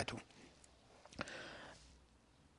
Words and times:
وبركاته. 0.00 0.30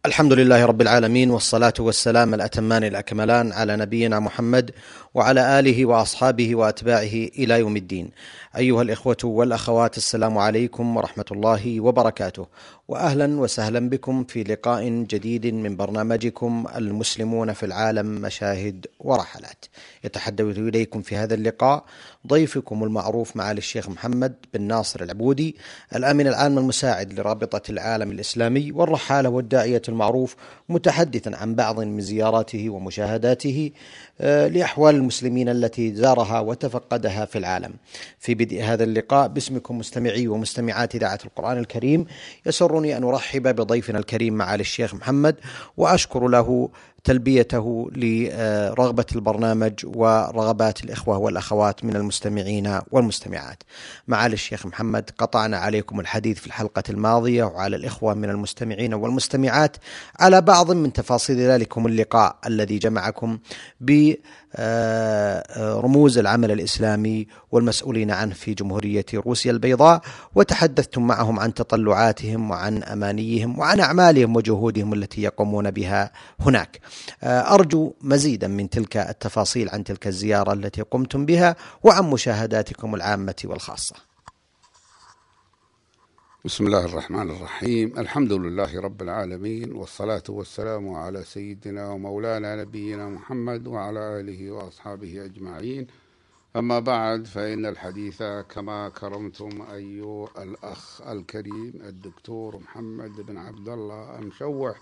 الحمد 0.05 0.33
لله 0.33 0.65
رب 0.65 0.81
العالمين 0.81 1.31
والصلاة 1.31 1.73
والسلام 1.79 2.33
الأتمان 2.33 2.83
الأكملان 2.83 3.51
على 3.51 3.77
نبينا 3.77 4.19
محمد 4.19 4.71
وعلى 5.13 5.59
آله 5.59 5.85
وأصحابه 5.85 6.55
وأتباعه 6.55 7.13
إلى 7.37 7.59
يوم 7.59 7.77
الدين. 7.77 8.11
أيها 8.57 8.81
الإخوة 8.81 9.17
والأخوات 9.23 9.97
السلام 9.97 10.37
عليكم 10.37 10.97
ورحمة 10.97 11.25
الله 11.31 11.79
وبركاته. 11.79 12.47
واهلا 12.91 13.39
وسهلا 13.39 13.89
بكم 13.89 14.23
في 14.23 14.43
لقاء 14.43 14.89
جديد 14.89 15.45
من 15.53 15.75
برنامجكم 15.75 16.65
المسلمون 16.75 17.53
في 17.53 17.65
العالم 17.65 18.05
مشاهد 18.05 18.87
ورحلات. 18.99 19.65
يتحدث 20.03 20.57
إليكم 20.57 21.01
في 21.01 21.15
هذا 21.15 21.33
اللقاء 21.33 21.85
ضيفكم 22.27 22.83
المعروف 22.83 23.35
معالي 23.35 23.57
الشيخ 23.57 23.89
محمد 23.89 24.35
بن 24.53 24.61
ناصر 24.61 25.03
العبودي 25.03 25.55
الأمين 25.95 26.27
العام 26.27 26.57
المساعد 26.57 27.13
لرابطة 27.13 27.71
العالم 27.71 28.11
الإسلامي 28.11 28.71
والرحالة 28.71 29.29
والداعية 29.29 29.81
المعروف 29.89 30.35
متحدثا 30.69 31.31
عن 31.35 31.55
بعض 31.55 31.79
من 31.79 32.01
زياراته 32.01 32.69
ومشاهداته 32.69 33.71
آه، 34.21 34.47
لأحوال 34.47 34.95
المسلمين 34.95 35.49
التي 35.49 35.95
زارها 35.95 36.39
وتفقدها 36.39 37.25
في 37.25 37.37
العالم. 37.37 37.73
في 38.19 38.35
بدء 38.35 38.63
هذا 38.63 38.83
اللقاء 38.83 39.27
باسمكم 39.27 39.77
مستمعي 39.77 40.27
ومستمعات 40.27 40.95
إذاعة 40.95 41.19
القرآن 41.25 41.57
الكريم 41.57 42.05
يسر 42.45 42.71
يسرني 42.71 42.97
أن 42.97 43.03
أرحب 43.03 43.55
بضيفنا 43.55 43.99
الكريم 43.99 44.33
معالي 44.33 44.61
الشيخ 44.61 44.93
محمد 44.93 45.35
وأشكر 45.77 46.27
له 46.27 46.69
تلبيته 47.03 47.89
لرغبة 47.95 49.05
البرنامج 49.15 49.73
ورغبات 49.85 50.83
الإخوة 50.83 51.17
والأخوات 51.17 51.85
من 51.85 51.95
المستمعين 51.95 52.79
والمستمعات. 52.91 53.63
معالي 54.07 54.33
الشيخ 54.33 54.65
محمد 54.65 55.09
قطعنا 55.17 55.57
عليكم 55.57 55.99
الحديث 55.99 56.39
في 56.39 56.47
الحلقة 56.47 56.83
الماضية 56.89 57.43
وعلى 57.43 57.75
الإخوة 57.75 58.13
من 58.13 58.29
المستمعين 58.29 58.93
والمستمعات. 58.93 59.77
على 60.19 60.41
بعض 60.41 60.71
من 60.71 60.93
تفاصيل 60.93 61.37
ذلكم 61.37 61.87
اللقاء 61.87 62.35
الذي 62.47 62.77
جمعكم 62.77 63.39
ب 63.81 64.13
رموز 65.57 66.17
العمل 66.17 66.51
الإسلامي 66.51 67.27
والمسؤولين 67.51 68.11
عنه 68.11 68.33
في 68.33 68.53
جمهورية 68.53 69.05
روسيا 69.13 69.51
البيضاء 69.51 70.01
وتحدثتم 70.35 71.07
معهم 71.07 71.39
عن 71.39 71.53
تطلعاتهم 71.53 72.51
وعن 72.51 72.83
أمانيهم 72.83 73.59
وعن 73.59 73.79
أعمالهم 73.79 74.35
وجهودهم 74.35 74.93
التي 74.93 75.21
يقومون 75.21 75.71
بها 75.71 76.11
هناك. 76.39 76.79
آه، 77.23 77.53
أرجو 77.53 77.93
مزيدا 78.01 78.47
من 78.47 78.69
تلك 78.69 78.97
التفاصيل 78.97 79.69
عن 79.69 79.83
تلك 79.83 80.07
الزيارة 80.07 80.53
التي 80.53 80.81
قمتم 80.81 81.25
بها 81.25 81.55
وعن 81.83 82.03
مشاهداتكم 82.03 82.95
العامة 82.95 83.35
والخاصة. 83.43 84.10
بسم 86.45 86.67
الله 86.67 86.85
الرحمن 86.85 87.29
الرحيم. 87.31 87.99
الحمد 87.99 88.33
لله 88.33 88.81
رب 88.81 89.01
العالمين 89.01 89.73
والصلاة 89.73 90.23
والسلام 90.29 90.93
على 90.93 91.23
سيدنا 91.23 91.89
ومولانا 91.89 92.55
نبينا 92.55 93.09
محمد 93.09 93.67
وعلى 93.67 94.19
آله 94.19 94.51
وأصحابه 94.51 95.25
أجمعين. 95.25 95.87
أما 96.55 96.79
بعد 96.79 97.25
فإن 97.25 97.65
الحديث 97.65 98.23
كما 98.23 98.89
كرمتم 98.89 99.61
أيها 99.61 100.27
الأخ 100.37 101.01
الكريم 101.01 101.73
الدكتور 101.83 102.57
محمد 102.57 103.21
بن 103.21 103.37
عبد 103.37 103.69
الله 103.69 104.19
المشوح 104.19 104.81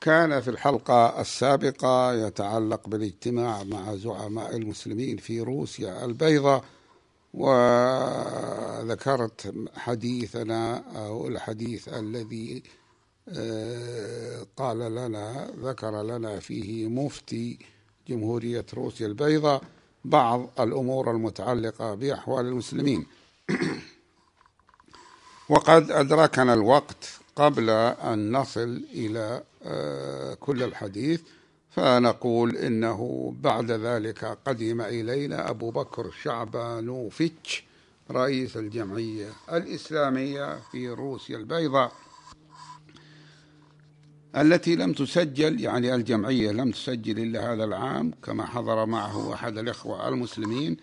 كان 0.00 0.40
في 0.40 0.48
الحلقة 0.48 1.20
السابقة 1.20 2.12
يتعلق 2.26 2.88
بالاجتماع 2.88 3.62
مع 3.62 3.94
زعماء 3.94 4.56
المسلمين 4.56 5.16
في 5.16 5.40
روسيا 5.40 6.04
البيضاء. 6.04 6.64
وذكرت 7.34 9.24
حديثنا 9.76 10.84
أو 11.06 11.28
الحديث 11.28 11.88
الذي 11.88 12.62
آه، 13.28 14.46
قال 14.56 14.78
لنا 14.78 15.50
ذكر 15.62 16.02
لنا 16.02 16.40
فيه 16.40 16.88
مفتي 16.88 17.58
جمهورية 18.08 18.66
روسيا 18.74 19.06
البيضاء 19.06 19.62
بعض 20.04 20.50
الأمور 20.60 21.10
المتعلقة 21.10 21.94
بأحوال 21.94 22.46
المسلمين. 22.46 23.06
وقد 25.48 25.90
أدركنا 25.90 26.54
الوقت 26.54 27.20
قبل 27.36 27.70
أن 27.70 28.32
نصل 28.32 28.84
إلى 28.92 29.42
آه، 29.62 30.34
كل 30.34 30.62
الحديث. 30.62 31.20
فنقول 31.74 32.56
إنه 32.56 33.34
بعد 33.40 33.70
ذلك 33.70 34.24
قدم 34.24 34.80
إلينا 34.80 35.50
أبو 35.50 35.70
بكر 35.70 36.10
شعبانوفيتش 36.22 37.64
رئيس 38.10 38.56
الجمعية 38.56 39.28
الإسلامية 39.52 40.58
في 40.72 40.88
روسيا 40.88 41.36
البيضاء 41.36 41.92
التي 44.36 44.76
لم 44.76 44.92
تسجل 44.92 45.60
يعني 45.60 45.94
الجمعية 45.94 46.50
لم 46.50 46.70
تسجل 46.70 47.18
إلا 47.18 47.52
هذا 47.52 47.64
العام 47.64 48.12
كما 48.22 48.46
حضر 48.46 48.86
معه 48.86 49.34
أحد 49.34 49.58
الإخوة 49.58 50.08
المسلمين. 50.08 50.76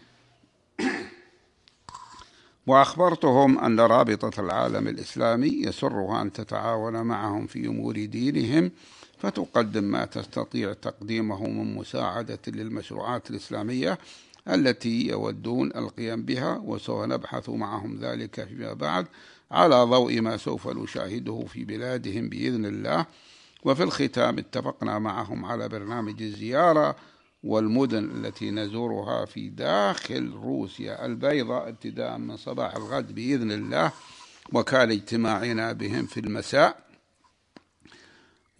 وأخبرتهم 2.67 3.59
أن 3.59 3.79
رابطة 3.79 4.41
العالم 4.41 4.87
الإسلامي 4.87 5.47
يسرها 5.47 6.21
أن 6.21 6.33
تتعاون 6.33 7.01
معهم 7.01 7.47
في 7.47 7.67
أمور 7.67 8.05
دينهم 8.05 8.71
فتقدم 9.17 9.83
ما 9.83 10.05
تستطيع 10.05 10.73
تقديمه 10.73 11.47
من 11.47 11.75
مساعدة 11.75 12.39
للمشروعات 12.47 13.29
الإسلامية 13.29 13.97
التي 14.47 15.07
يودون 15.07 15.71
القيام 15.75 16.23
بها 16.23 16.61
وسوف 16.65 17.05
نبحث 17.05 17.49
معهم 17.49 17.97
ذلك 17.97 18.43
فيما 18.43 18.73
بعد 18.73 19.07
على 19.51 19.83
ضوء 19.83 20.21
ما 20.21 20.37
سوف 20.37 20.67
نشاهده 20.67 21.45
في 21.47 21.63
بلادهم 21.65 22.29
بإذن 22.29 22.65
الله. 22.65 23.05
وفي 23.63 23.83
الختام 23.83 24.37
اتفقنا 24.37 24.99
معهم 24.99 25.45
على 25.45 25.69
برنامج 25.69 26.21
الزيارة 26.21 26.95
والمدن 27.43 28.25
التي 28.25 28.51
نزورها 28.51 29.25
في 29.25 29.49
داخل 29.49 30.31
روسيا 30.31 31.05
البيضاء 31.05 31.69
ابتداء 31.69 32.17
من 32.17 32.37
صباح 32.37 32.75
الغد 32.75 33.15
بإذن 33.15 33.51
الله 33.51 33.91
وكان 34.53 34.91
اجتماعنا 34.91 35.71
بهم 35.71 36.05
في 36.05 36.19
المساء. 36.19 36.91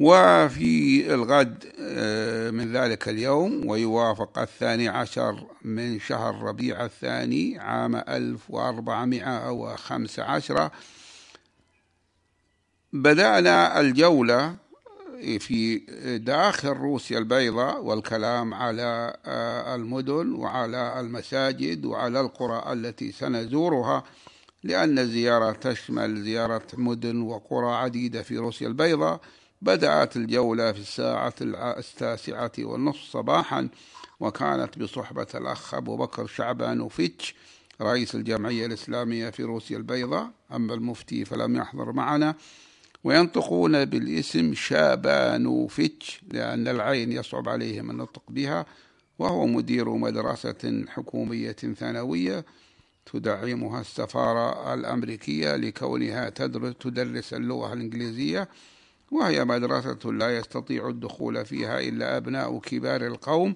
وفي 0.02 1.14
الغد 1.14 1.66
آه، 1.80 2.52
من 2.52 2.74
ذلك 2.74 3.10
اليوم 3.10 3.70
ويوافق 3.70 4.40
الثاني 4.40 4.88
عشر 4.88 5.48
من 5.62 6.00
شهر 6.00 6.42
ربيع 6.42 6.86
الثاني 6.86 7.60
عام 7.60 7.96
1415 7.96 10.70
بدأنا 12.94 13.80
الجولة 13.80 14.56
في 15.40 15.78
داخل 16.26 16.70
روسيا 16.70 17.18
البيضاء 17.18 17.84
والكلام 17.84 18.54
على 18.54 19.18
آه، 19.26 19.76
المدن 19.76 20.34
وعلى 20.34 21.00
المساجد 21.00 21.86
وعلى 21.86 22.22
القرى 22.22 22.74
التي 22.74 23.12
سنزورها 23.12 24.04
لأن 24.64 25.00
الزيارة 25.00 25.52
تشمل 25.52 26.24
زيارة 26.24 26.68
مدن 26.74 27.22
وقرى 27.22 27.76
عديدة 27.76 28.24
في 28.24 28.38
روسيا 28.38 28.68
البيضاء. 28.68 29.22
بدأت 29.62 30.18
الجولة 30.18 30.72
في 30.72 30.80
الساعة 30.80 31.34
التاسعة 31.42 32.52
والنصف 32.60 33.12
صباحا 33.12 33.70
وكانت 34.20 34.80
بصحبة 34.80 35.28
الأخ 35.36 35.74
أبو 35.74 35.98
بكر 35.98 36.28
شعبان 36.28 36.82
وفيتش 36.82 37.36
رئيس 37.82 38.16
الجمعية 38.16 38.66
الإسلامية 38.66 39.30
في 39.30 39.44
روسيا 39.44 39.78
البيضاء. 39.78 40.30
أما 40.52 40.74
المفتي 40.74 41.26
فلم 41.26 41.56
يحضر 41.56 41.92
معنا. 41.92 42.36
وينطقون 43.04 43.86
بالاسم 43.86 44.54
شابانوفيتش 44.54 46.22
لأن 46.32 46.68
العين 46.68 47.12
يصعب 47.12 47.50
عليهم 47.50 47.92
النطق 47.92 48.24
بها 48.30 48.66
وهو 49.20 49.48
مدير 49.48 49.90
مدرسة 49.90 50.86
حكومية 50.88 51.52
ثانوية 51.52 52.46
تدعمها 53.14 53.82
السفارة 53.82 54.74
الأمريكية 54.74 55.56
لكونها 55.56 56.30
تدرس 56.80 57.34
اللغة 57.34 57.74
الإنجليزية 57.74 58.50
وهي 59.12 59.46
مدرسة 59.46 60.12
لا 60.12 60.38
يستطيع 60.38 60.90
الدخول 60.90 61.46
فيها 61.46 61.80
إلا 61.80 62.18
أبناء 62.18 62.60
كبار 62.60 63.08
القوم. 63.08 63.56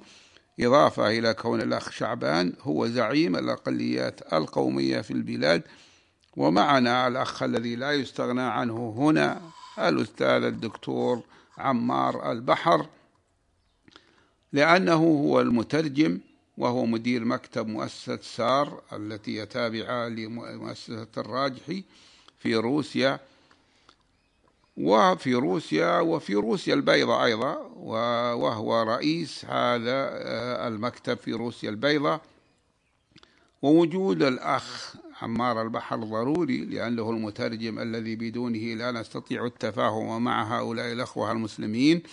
إضافة 0.60 1.10
إلى 1.10 1.34
كون 1.34 1.62
الأخ 1.62 1.92
شعبان 1.92 2.54
هو 2.62 2.88
زعيم 2.88 3.36
الأقليات 3.36 4.34
القومية 4.34 5.02
في 5.02 5.12
البلاد 5.12 5.64
ومعنا 6.38 7.08
الأخ 7.08 7.44
الذي 7.44 7.76
لا 7.76 7.92
يستغنى 7.92 8.42
عنه 8.42 8.96
هنا 8.98 9.42
الأستاذ 9.80 10.44
الدكتور 10.44 11.22
عمار 11.58 12.32
البحر 12.32 12.86
لأنه 14.54 15.04
هو 15.04 15.42
المترجم 15.42 16.20
وهو 16.58 16.86
مدير 16.86 17.26
مكتب 17.26 17.68
مؤسسة 17.68 18.20
سار 18.22 18.82
التي 18.94 19.46
تابعة 19.46 20.08
لمؤسسة 20.08 21.08
الراجحي 21.18 21.84
في 22.40 22.56
روسيا 22.56 23.20
وفي 24.78 25.36
روسيا 25.36 26.00
وفي 26.00 26.36
روسيا 26.36 26.74
البيضاء 26.74 27.26
أيضا 27.26 27.56
وهو 28.36 28.81
رئيس 28.81 29.46
هذا 29.46 30.10
آه، 30.12 30.68
المكتب 30.68 31.18
في 31.18 31.34
روسيا 31.34 31.70
البيضاء 31.70 32.22
ووجود 33.62 34.24
الأخ 34.24 34.96
عمار 35.22 35.62
البحر 35.62 35.96
ضروري 35.96 36.66
لأنه 36.66 37.10
المترجم 37.10 37.80
الذي 37.80 38.16
بدونه 38.16 38.60
لا 38.60 38.92
نستطيع 38.92 39.46
التفاهم 39.46 40.24
مع 40.24 40.60
هؤلاء 40.60 40.94
الأخوة 40.94 41.32
المسلمين. 41.32 42.04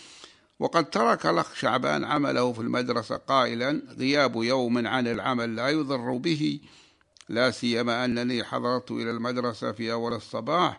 وقد 0.59 0.91
ترك 0.91 1.27
الأخ 1.27 1.55
شعبان 1.55 2.05
عمله 2.05 2.53
في 2.53 2.61
المدرسة 2.61 3.17
قائلا 3.17 3.83
غياب 3.99 4.37
يوم 4.37 4.87
عن 4.87 5.07
العمل 5.07 5.57
لا 5.57 5.69
يضر 5.69 6.17
به. 6.17 6.61
لا 7.29 7.51
سيما 7.51 8.05
أنني 8.05 8.45
حضرت 8.45 8.91
إلى 8.91 9.11
المدرسة 9.11 9.73
في 9.73 9.93
أول 9.93 10.13
الصباح. 10.13 10.79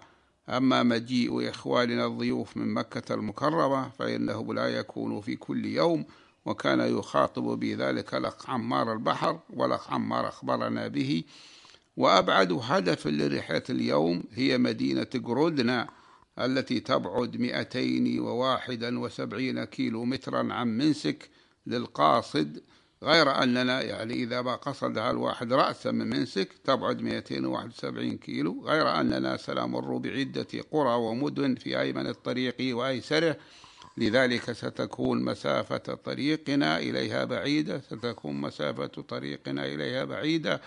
أما 0.50 0.84
مجيء 0.84 1.50
إخواننا 1.50 2.06
الضيوف 2.06 2.58
من 2.58 2.74
مكة 2.74 3.14
المكرمة 3.14 3.90
فإنه 3.90 4.54
لا 4.54 4.68
يكون 4.68 5.22
في 5.22 5.36
كل 5.36 5.66
يوم 5.66 6.06
وكان 6.46 6.80
يخاطب 6.80 7.44
بذلك 7.44 8.14
الأخ 8.16 8.50
عمار 8.50 8.94
البحر 8.94 9.40
والأخ 9.50 9.94
عمار 9.94 10.28
أخبرنا 10.28 10.88
به 10.88 11.24
وأبعد 11.98 12.60
هدف 12.62 13.08
لرحلة 13.08 13.64
اليوم 13.70 14.24
هي 14.34 14.58
مدينة 14.58 15.08
جرودنا 15.16 15.88
التي 16.40 16.80
تبعد 16.80 17.38
271 17.38 19.64
كيلو 19.64 20.06
مترا 20.06 20.54
عن 20.54 20.68
منسك 20.68 21.30
للقاصد 21.68 22.62
غير 23.04 23.44
أننا 23.44 23.82
يعني 23.82 24.14
إذا 24.14 24.42
ما 24.42 24.56
قصدها 24.56 25.12
الواحد 25.12 25.54
رأسا 25.54 25.92
من 25.92 26.10
منسك 26.10 26.50
تبعد 26.64 27.02
271 27.02 28.18
كيلو 28.18 28.66
غير 28.66 29.00
أننا 29.00 29.38
سنمر 29.38 29.98
بعدة 29.98 30.48
قرى 30.72 30.96
ومدن 30.96 31.56
في 31.56 31.80
أيمن 31.80 32.08
الطريق 32.08 32.78
وأيسره. 32.78 33.38
لذلك 33.98 34.52
ستكون 34.52 35.24
مسافة 35.24 35.78
طريقنا 35.78 36.78
إليها 36.78 37.26
بعيدة 37.26 37.80
ستكون 37.80 38.42
مسافة 38.42 38.88
طريقنا 38.88 39.66
إليها 39.66 40.06
بعيدة. 40.06 40.62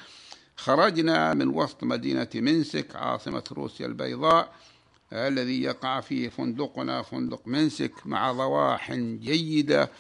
خرجنا 0.57 1.35
من 1.35 1.49
وسط 1.49 1.85
مدينة 1.85 2.29
منسك 2.35 2.97
عاصمة 2.97 3.45
روسيا 3.53 3.87
البيضاء 3.87 4.53
الذي 5.13 5.63
يقع 5.63 6.01
فيه 6.01 6.29
فندقنا 6.29 7.03
فندق 7.03 7.43
منسك 7.47 7.93
مع 8.05 8.33
ضواح 8.33 8.93
جيدة. 8.95 9.91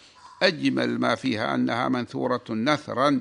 أجمل 0.42 0.98
ما 1.00 1.14
فيها 1.14 1.54
أنها 1.54 1.88
منثورة 1.88 2.44
نثرا 2.50 3.20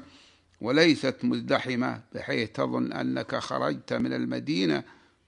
وليست 0.61 1.15
مزدحمة 1.23 2.01
بحيث 2.13 2.49
تظن 2.51 2.93
أنك 2.93 3.35
خرجت 3.35 3.93
من 3.93 4.13
المدينة 4.13 4.83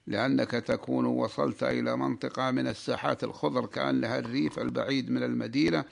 لأنك 0.06 0.50
تكون 0.50 1.04
وصلت 1.04 1.62
إلى 1.62 1.96
منطقة 1.96 2.50
من 2.50 2.66
الساحات 2.66 3.24
الخضر 3.24 3.66
كأنها 3.66 4.18
الريف 4.18 4.58
البعيد 4.58 5.10
من 5.10 5.22
المدينة. 5.22 5.84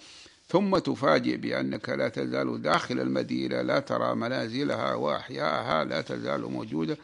ثم 0.48 0.78
تفاجئ 0.78 1.37
بأنك 1.37 1.88
لا 1.88 2.08
تزال 2.08 2.62
داخل 2.62 3.00
المدينة 3.00 3.62
لا 3.62 3.81
ترى 3.81 4.14
منازلها 4.14 4.94
وأحياءها 4.94 5.84
لا 5.84 6.00
تزال 6.00 6.40
موجودة. 6.40 6.96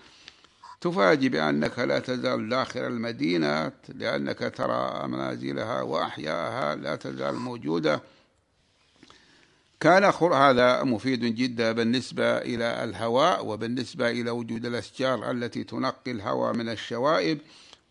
تفاجئ 0.81 1.29
بأنك 1.29 1.79
لا 1.79 1.99
تزال 1.99 2.49
داخل 2.49 2.81
المدينة 2.81 3.73
لأنك 3.89 4.53
ترى 4.57 5.09
منازلها 5.09 5.83
وأحياءها 5.83 6.75
لا 6.75 6.97
تزال 6.97 7.35
موجودة. 7.35 8.03
كان 9.81 10.05
هذا 10.33 10.83
مفيد 10.83 11.25
جدا 11.25 11.73
بالنسبة 11.73 12.39
إلى 12.39 12.85
الهواء 12.85 13.47
وبالنسبة 13.47 14.11
إلى 14.11 14.31
وجود 14.31 14.67
الأشجار 14.67 15.31
التي 15.31 15.65
تنقي 15.65 16.11
الهواء 16.11 16.53
من 16.55 16.69
الشوائب 16.69 17.39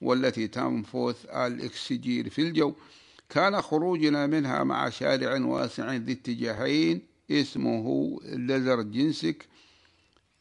والتي 0.01 0.47
تنفث 0.47 1.25
الإكسجين 1.25 2.29
في 2.29 2.41
الجو. 2.41 2.73
كان 3.31 3.61
خروجنا 3.61 4.27
منها 4.27 4.63
مع 4.63 4.89
شارع 4.89 5.45
واسع 5.45 5.93
ذي 5.93 6.11
اتجاهين 6.11 7.01
اسمه 7.31 8.17
دزر 8.23 8.81
جنسك 8.81 9.45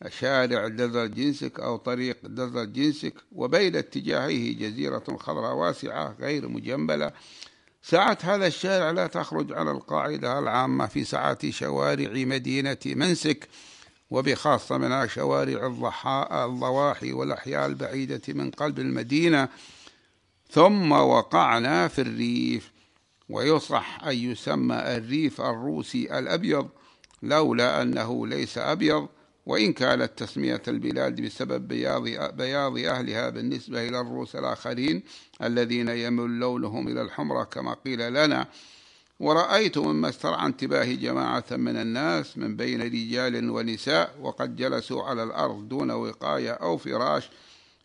شارع 0.08 0.69
دزر 0.69 1.06
جنسك 1.06 1.60
أو 1.60 1.76
طريق 1.76 2.26
دزر 2.26 2.64
جنسك 2.64 3.14
وبين 3.32 3.76
اتجاهيه 3.76 4.58
جزيرة 4.58 5.04
خضراء 5.19 5.54
واسعة 5.54 6.16
غير 6.20 6.48
مجملة. 6.48 7.12
ساعة 7.82 8.19
هذا 8.22 8.46
الشارع 8.46 8.90
لا 8.90 9.06
تخرج 9.06 9.52
على 9.52 9.70
القاعدة 9.70 10.38
العامة 10.38 10.86
في 10.86 11.04
ساعات 11.04 11.50
شوارع 11.50 12.10
مدينة 12.12 12.78
منسك 12.86 13.48
وبخاصة 14.10 14.78
منها 14.78 15.06
شوارع 15.06 15.66
الضواحي 16.44 17.12
والأحياء 17.12 17.66
البعيدة 17.66 18.22
من 18.28 18.50
قلب 18.50 18.78
المدينة. 18.78 19.48
ثم 20.50 20.93
وقعنا 20.93 21.88
في 21.88 22.00
الريف. 22.00 22.80
ويصح 23.31 24.05
أن 24.05 24.17
يسمى 24.17 24.77
الريف 24.77 25.41
الروسي 25.41 26.19
الأبيض 26.19 26.69
لولا 27.23 27.82
أنه 27.82 28.27
ليس 28.27 28.59
أبيض 28.59 29.09
وإن 29.47 29.73
كانت 29.73 30.11
تسمية 30.17 30.62
البلاد 30.69 31.21
بسبب 31.21 31.69
بياض, 31.69 32.03
بياض 32.37 32.79
أهلها 32.79 33.31
بالنسبة 33.31 33.88
إلى 33.88 34.00
الروس 34.00 34.37
الآخرين 34.37 35.03
الذين 35.43 35.88
يمل 35.88 36.38
لونهم 36.38 36.88
إلى 36.88 37.03
الحمرة 37.03 37.44
كما 37.44 37.75
قيل 37.85 38.12
لنا. 38.12 38.47
ورأيت 39.21 39.79
مما 39.79 40.09
استرعى 40.09 40.47
انتباه 40.47 40.85
جماعة 40.85 41.44
من 41.50 41.77
الناس 41.77 42.38
من 42.38 42.56
بين 42.56 42.82
رجال 42.82 43.50
ونساء 43.50 44.15
وقد 44.21 44.56
جلسوا 44.56 45.03
على 45.03 45.23
الأرض 45.23 45.69
دون 45.69 45.91
وقاية 45.91 46.50
أو 46.50 46.77
فراش 46.77 47.31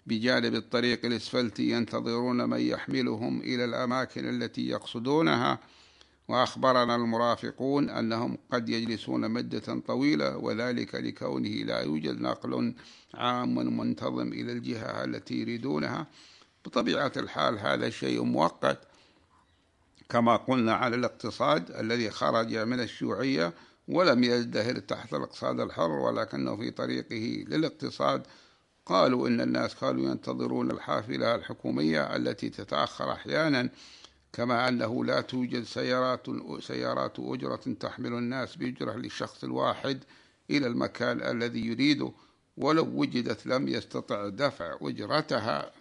بجانب 0.06 0.56
الطريق 0.56 1.06
الإسفلتي 1.06 1.70
ينتظرون 1.70 2.50
من 2.50 2.60
يحملهم 2.60 3.42
إلى 3.42 3.66
الأماكن 3.66 4.30
التي 4.30 4.68
يقصدونها 4.68 5.60
وأخبرنا 6.28 6.96
المرافقون 6.96 7.90
أنهم 7.90 8.38
قد 8.52 8.70
يجلسون 8.70 9.32
مدة 9.32 9.80
طويلة 9.88 10.38
وذلك 10.38 10.96
لكونه 10.96 11.50
لا 11.50 11.82
يوجد 11.82 12.22
نقل 12.22 12.74
عام 13.14 13.78
منتظم 13.78 14.28
إلى 14.28 14.52
الجهة 14.52 15.04
التي 15.04 15.34
يريدونها. 15.36 16.08
بطبيعة 16.66 17.12
الحال 17.18 17.60
هذا 17.60 17.90
شيء 17.90 18.24
مؤقت. 18.24 18.80
كما 20.10 20.36
قلنا 20.36 20.74
على 20.74 20.96
الاقتصاد 20.96 21.72
الذي 21.72 22.10
خرج 22.10 22.56
من 22.56 22.80
الشيوعية 22.80 23.54
ولم 23.88 24.24
يزدهر 24.24 24.80
تحت 24.80 25.14
الاقتصاد 25.14 25.60
الحر 25.60 25.92
ولكنه 25.92 26.56
في 26.58 26.72
طريقه 26.72 27.46
للاقتصاد 27.48 28.28
قالوا 28.86 29.28
إن 29.28 29.42
الناس 29.42 29.76
كانوا 29.76 30.12
ينتظرون 30.12 30.72
الحافلة 30.72 31.36
الحكومية 31.36 32.16
التي 32.16 32.50
تتأخر 32.50 33.12
أحيانا 33.12 33.70
كما 34.34 34.68
أنه 34.68 35.06
لا 35.06 35.22
توجد 35.22 35.64
سيارات 35.64 36.28
سيارات 36.62 37.20
أجرة 37.20 37.76
تحمل 37.80 38.14
الناس 38.14 38.56
بأجرة 38.56 38.94
للشخص 38.94 39.44
الواحد 39.44 40.04
إلى 40.52 40.68
المكان 40.68 41.22
الذي 41.22 41.66
يريده 41.66 42.12
ولو 42.58 42.86
وجدت 42.96 43.48
لم 43.48 43.68
يستطع 43.68 44.30
دفع 44.30 44.78
أجرتها 44.82 45.72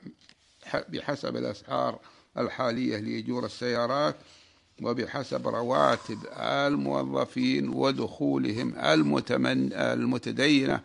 بحسب 0.88 1.36
الأسعار 1.36 1.98
الحالية 2.38 2.96
لأجور 2.98 3.44
السيارات 3.44 4.16
وبحسب 4.82 5.48
رواتب 5.48 6.18
الموظفين 6.36 7.68
ودخولهم 7.68 8.78
المتمن 8.78 9.72
المتدينة. 9.72 10.80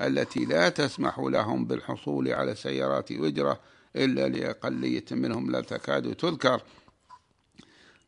التي 0.00 0.44
لا 0.44 0.68
تسمح 0.68 1.18
لهم 1.18 1.64
بالحصول 1.64 2.28
على 2.28 2.54
سيارات 2.54 3.12
أجرة 3.12 3.60
إلا 3.96 4.28
لأقلية 4.28 5.04
منهم 5.10 5.50
لا 5.50 5.60
تكاد 5.60 6.14
تذكر. 6.14 6.62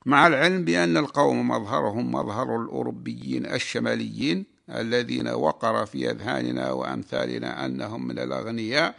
مع 0.06 0.26
العلم 0.26 0.64
بأن 0.64 0.96
القوم 0.96 1.48
مظهرهم 1.48 2.12
مظهر 2.12 2.62
الأوروبيين 2.62 3.46
الشماليين 3.46 4.46
الذين 4.70 5.28
وقر 5.28 5.86
في 5.86 6.10
أذهاننا 6.10 6.72
وأمثالنا 6.72 7.64
أنهم 7.66 8.08
من 8.08 8.18
الأغنياء 8.18 8.94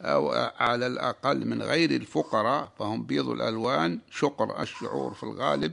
أو 0.00 0.32
على 0.58 0.86
الأقل 0.86 1.46
من 1.46 1.62
غير 1.62 1.90
الفقراء 1.90 2.72
فهم 2.78 3.02
بيض 3.02 3.28
الألوان 3.28 3.98
شقر 4.10 4.62
الشعور 4.62 5.14
في 5.14 5.22
الغالب. 5.22 5.72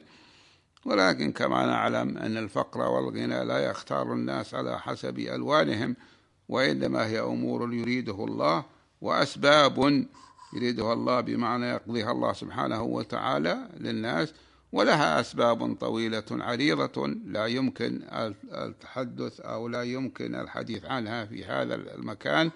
ولكن 0.85 1.31
كما 1.31 1.65
نعلم 1.65 2.17
أن 2.17 2.37
الفقر 2.37 2.81
والغنى 2.81 3.45
لا 3.45 3.59
يختار 3.59 4.13
الناس 4.13 4.53
على 4.53 4.79
حسب 4.79 5.19
ألوانهم. 5.19 5.95
وإنما 6.51 7.07
هي 7.07 7.19
أمور 7.19 7.73
يريده 7.73 8.23
الله 8.25 8.65
وأسباب 9.01 10.05
يريدها 10.53 10.93
الله 10.93 11.21
بمعنى 11.21 11.65
يقضيها 11.65 12.11
الله 12.11 12.33
سبحانه 12.33 12.83
وتعالى 12.83 13.69
للناس 13.79 14.33
ولها 14.71 15.19
أسباب 15.19 15.75
طويلة 15.75 16.23
عريضة 16.31 17.07
لا 17.07 17.45
يمكن 17.45 18.01
التحدث 18.53 19.39
أو 19.39 19.67
لا 19.67 19.83
يمكن 19.83 20.35
الحديث 20.35 20.85
عنها 20.85 21.25
في 21.25 21.45
هذا 21.45 21.75
المكان. 21.75 22.51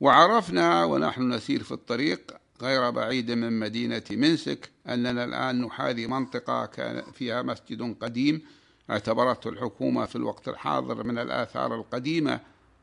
وعرفنا 0.00 0.84
ونحن 0.84 1.32
نسير 1.32 1.62
في 1.62 1.72
الطريق 1.72 2.20
غير 2.62 2.90
بعيد 2.90 3.30
من 3.30 3.60
مدينة 3.60 4.02
منسك 4.10 4.70
أننا 4.88 5.24
الآن 5.24 5.60
نحاذي 5.60 6.06
منطقة 6.06 6.66
كان 6.66 7.02
فيها 7.12 7.42
مسجد 7.42 7.96
قديم 8.00 8.42
اعتبرته 8.90 9.50
الحكومة 9.50 10.04
في 10.04 10.16
الوقت 10.16 10.48
الحاضر 10.48 11.04
من 11.04 11.18
الآثار 11.18 11.74
القديمة 11.74 12.40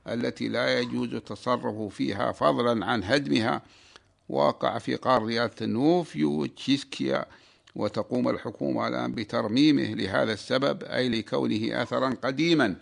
التي 0.08 0.48
لا 0.48 0.80
يجوز 0.80 1.14
التصرف 1.14 1.94
فيها 1.94 2.32
فضلا 2.32 2.86
عن 2.86 3.04
هدمها. 3.04 3.62
واقع 4.30 4.78
في 4.78 4.96
قارة 4.96 5.52
النوفيو 5.62 6.46
تشيسكيا 6.46 7.26
وتقوم 7.76 8.30
الحكومة 8.30 8.88
الآن 8.88 9.12
بترميمه 9.14 9.84
لهذا 9.84 10.34
السبب 10.34 10.84
أي 10.84 11.10
لكونه 11.10 11.82
أثرا 11.82 12.18
قديما. 12.24 12.76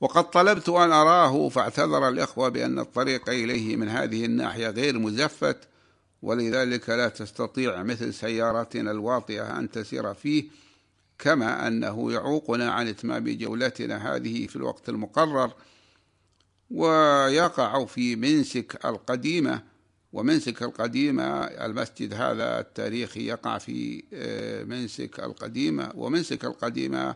وقد 0.00 0.30
طلبت 0.30 0.68
أن 0.68 0.92
أراه 0.92 1.48
فاعتذر 1.48 2.08
الإخوة 2.08 2.48
بأن 2.48 2.78
الطريق 2.78 3.28
إليه 3.30 3.76
من 3.76 3.88
هذه 3.88 4.24
الناحية 4.24 4.68
غير 4.68 4.98
مزفت 4.98 5.56
ولذلك 6.22 6.90
لا 6.90 7.08
تستطيع 7.08 7.82
مثل 7.82 8.14
سيارتنا 8.14 8.90
الواطئة 8.90 9.58
أن 9.58 9.70
تسير 9.70 10.14
فيه. 10.14 10.44
كما 11.18 11.68
أنه 11.68 12.12
يعوقنا 12.12 12.70
عن 12.70 12.88
إتمام 12.88 13.24
جولتنا 13.28 14.16
هذه 14.16 14.46
في 14.46 14.56
الوقت 14.56 14.88
المقرر 14.88 15.52
ويقع 16.70 17.84
في 17.84 18.16
منسك 18.16 18.86
القديمة 18.86 19.62
ومنسك 20.12 20.62
القديمة 20.62 21.44
المسجد 21.44 22.14
هذا 22.14 22.60
التاريخي 22.60 23.26
يقع 23.26 23.58
في 23.58 24.04
آه، 24.12 24.64
منسك 24.64 25.20
القديمة 25.20 25.92
ومنسك 25.94 26.44
القديمة 26.44 27.14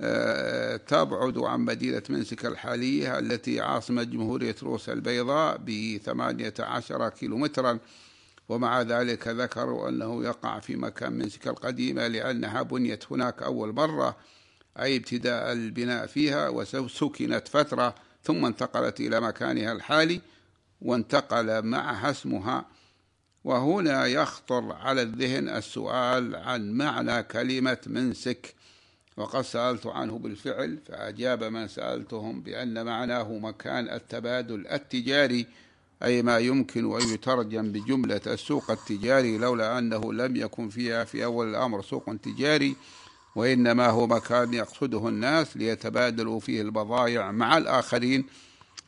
آه، 0.00 0.76
تبعد 0.76 1.38
عن 1.38 1.60
مدينة 1.60 2.02
منسك 2.08 2.46
الحالية 2.46 3.18
التي 3.18 3.60
عاصمة 3.60 4.02
جمهورية 4.02 4.56
روسيا 4.62 4.92
البيضاء 4.92 5.56
بثمانية 5.56 6.54
عشر 6.58 7.08
كيلومترا. 7.08 7.78
ومع 8.52 8.82
ذلك 8.82 9.28
ذكروا 9.28 9.88
أنه 9.88 10.24
يقع 10.24 10.58
في 10.60 10.76
مكان 10.76 11.12
منسك 11.12 11.48
القديمة 11.48 12.06
لأنها 12.06 12.62
بنيت 12.62 13.12
هناك 13.12 13.42
أول 13.42 13.72
مرة 13.72 14.16
أي 14.80 14.96
ابتداء 14.96 15.52
البناء 15.52 16.06
فيها 16.06 16.48
وسكنت 16.48 17.48
فترة 17.48 17.94
ثم 18.22 18.44
انتقلت 18.44 19.00
إلى 19.00 19.20
مكانها 19.20 19.72
الحالي 19.72 20.20
وانتقل 20.82 21.62
معها 21.62 22.10
اسمها. 22.10 22.66
وهنا 23.44 24.06
يخطر 24.06 24.72
على 24.72 25.02
الذهن 25.02 25.48
السؤال 25.48 26.36
عن 26.36 26.72
معنى 26.72 27.22
كلمة 27.22 27.78
منسك 27.86 28.54
وقد 29.16 29.42
سألت 29.42 29.86
عنه 29.86 30.18
بالفعل 30.18 30.78
فأجاب 30.86 31.44
من 31.44 31.68
سألتهم 31.68 32.42
بأن 32.42 32.84
معناه 32.84 33.32
مكان 33.32 33.88
التبادل 33.88 34.66
التجاري 34.66 35.46
أي 36.04 36.22
ما 36.22 36.38
يمكن 36.38 37.00
أن 37.00 37.08
يترجم 37.08 37.72
بجملة 37.72 38.20
السوق 38.26 38.70
التجاري 38.70 39.38
لولا 39.38 39.78
أنه 39.78 40.12
لم 40.12 40.36
يكن 40.36 40.68
فيها 40.68 41.04
في 41.04 41.24
أول 41.24 41.50
الأمر 41.50 41.82
سوق 41.82 42.16
تجاري 42.22 42.76
وإنما 43.36 43.86
هو 43.86 44.06
مكان 44.06 44.54
يقصده 44.54 45.08
الناس 45.08 45.56
ليتبادلوا 45.56 46.40
فيه 46.40 46.62
البضائع 46.62 47.30
مع 47.30 47.58
الآخرين 47.58 48.24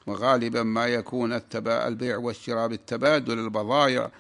وغالبا 0.07 0.63
ما 0.63 0.87
يكون 0.87 1.41
البيع 1.67 2.17
والشراء 2.17 2.69
بالتبادل 2.69 3.39
البضائع. 3.39 4.11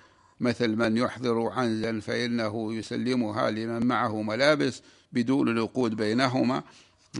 مثل 0.40 0.76
من 0.76 0.96
يحضر 0.96 1.48
عنزا 1.48 2.00
فإنه 2.00 2.74
يسلمها 2.74 3.50
لمن 3.50 3.86
معه 3.86 4.22
ملابس 4.22 4.82
بدون 5.12 5.48
العقود 5.48 5.96
بينهما. 5.96 6.62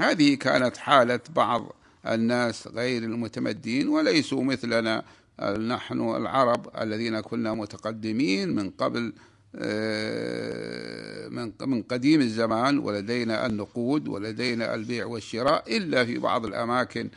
هذه 0.00 0.34
كانت 0.34 0.76
حالة 0.76 1.20
بعض 1.36 1.72
الناس 2.06 2.68
غير 2.68 3.02
المتمدين 3.02 3.88
وليسوا 3.88 4.44
مثلنا. 4.44 5.04
نحن 5.42 6.00
العرب 6.16 6.68
الذين 6.80 7.20
كنا 7.20 7.54
متقدمين 7.54 8.54
من 8.54 8.70
قبل 8.70 9.12
آه، 9.56 11.28
من 11.60 11.82
قديم 11.82 12.20
الزمان 12.20 12.78
ولدينا 12.78 13.46
النقود 13.46 14.08
ولدينا 14.08 14.74
البيع 14.74 15.06
والشراء 15.06 15.76
إلا 15.76 16.04
في 16.04 16.18
بعض 16.18 16.46
الأماكن 16.46 17.10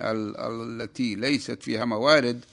التي 0.00 1.14
ليست 1.14 1.62
فيها 1.62 1.84
موارد. 1.84 2.44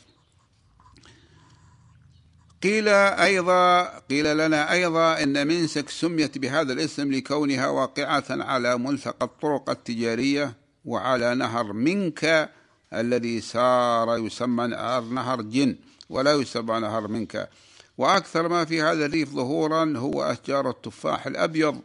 قيل 2.64 2.88
أيضا 2.88 3.84
قيل 4.00 4.38
لنا 4.38 4.72
أيضا 4.72 5.24
أن 5.24 5.48
منسك 5.48 5.90
سميت 5.90 6.38
بهذا 6.38 6.74
الاسم 6.74 7.12
لكونها 7.12 7.68
واقعة 7.68 8.26
على 8.30 8.78
ملتقى 8.78 9.26
الطرق 9.26 9.70
التجارية 9.70 10.54
وعلى 10.86 11.36
نهر 11.36 11.74
منك 11.74 12.50
الذي 12.94 13.42
سار 13.42 14.18
يسمى 14.18 14.68
نهر 14.68 15.42
جن 15.42 15.76
ولا 16.10 16.34
يسمى 16.34 16.80
نهر 16.80 17.08
منك. 17.08 17.50
وأكثر 17.98 18.48
ما 18.48 18.66
في 18.66 18.82
هذا 18.82 19.06
الريف 19.06 19.30
ظهورا 19.30 19.94
هو 19.98 20.24
أشجار 20.24 20.70
التفاح 20.70 21.28
الأبيض 21.28 21.82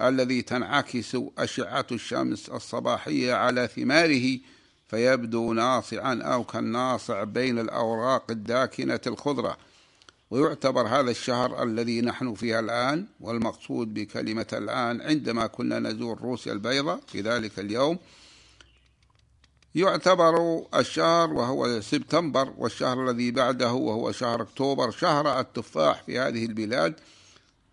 الذي 0.00 0.42
تنعكس 0.42 1.16
أشعة 1.38 1.86
الشمس 1.92 2.48
الصباحية 2.48 3.34
على 3.34 3.68
ثماره 3.76 4.38
فيبدو 4.88 5.52
ناصعا 5.52 6.22
أو 6.22 6.44
كالناصع 6.44 7.24
بين 7.24 7.58
الأوراق 7.58 8.30
الداكنة 8.30 9.00
الخضرة. 9.06 9.56
ويعتبر 10.30 10.86
هذا 10.86 11.10
الشهر 11.10 11.62
الذي 11.62 12.00
نحن 12.00 12.34
فيها 12.34 12.60
الآن 12.60 13.06
والمقصود 13.20 13.94
بكلمة 13.94 14.46
الآن 14.52 15.00
عندما 15.00 15.46
كنا 15.46 15.78
نزور 15.78 16.20
روسيا 16.20 16.52
البيضاء 16.52 17.00
في 17.06 17.20
ذلك 17.20 17.58
اليوم 17.58 17.98
يعتبر 19.78 20.62
الشهر 20.74 21.32
وهو 21.32 21.80
سبتمبر 21.80 22.52
والشهر 22.58 23.10
الذي 23.10 23.30
بعده 23.30 23.72
وهو 23.72 24.12
شهر 24.12 24.42
أكتوبر 24.42 24.90
شهر 24.90 25.40
التفاح 25.40 26.02
في 26.02 26.18
هذه 26.18 26.46
البلاد 26.46 26.94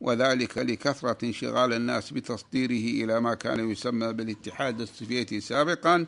وذلك 0.02 0.58
لكثرة 0.58 1.18
انشغال 1.24 1.74
الناس 1.74 2.12
بتصديره 2.12 3.04
إلى 3.04 3.20
ما 3.20 3.34
كان 3.34 3.72
يسمى 3.72 4.14
بالاتحاد 4.14 4.82
السوفيتي 4.82 5.42
سابقا 5.42 6.06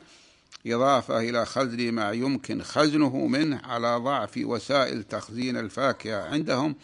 إضافة 0.67 1.19
إلى 1.19 1.45
خزن 1.45 1.91
ما 1.91 2.11
يمكن 2.11 2.63
خزنه 2.63 3.27
منه 3.27 3.61
على 3.63 3.95
ضعف 3.95 4.37
وسائل 4.37 5.03
تخزين 5.03 5.57
الفاكهة 5.57 6.21
عندهم. 6.21 6.75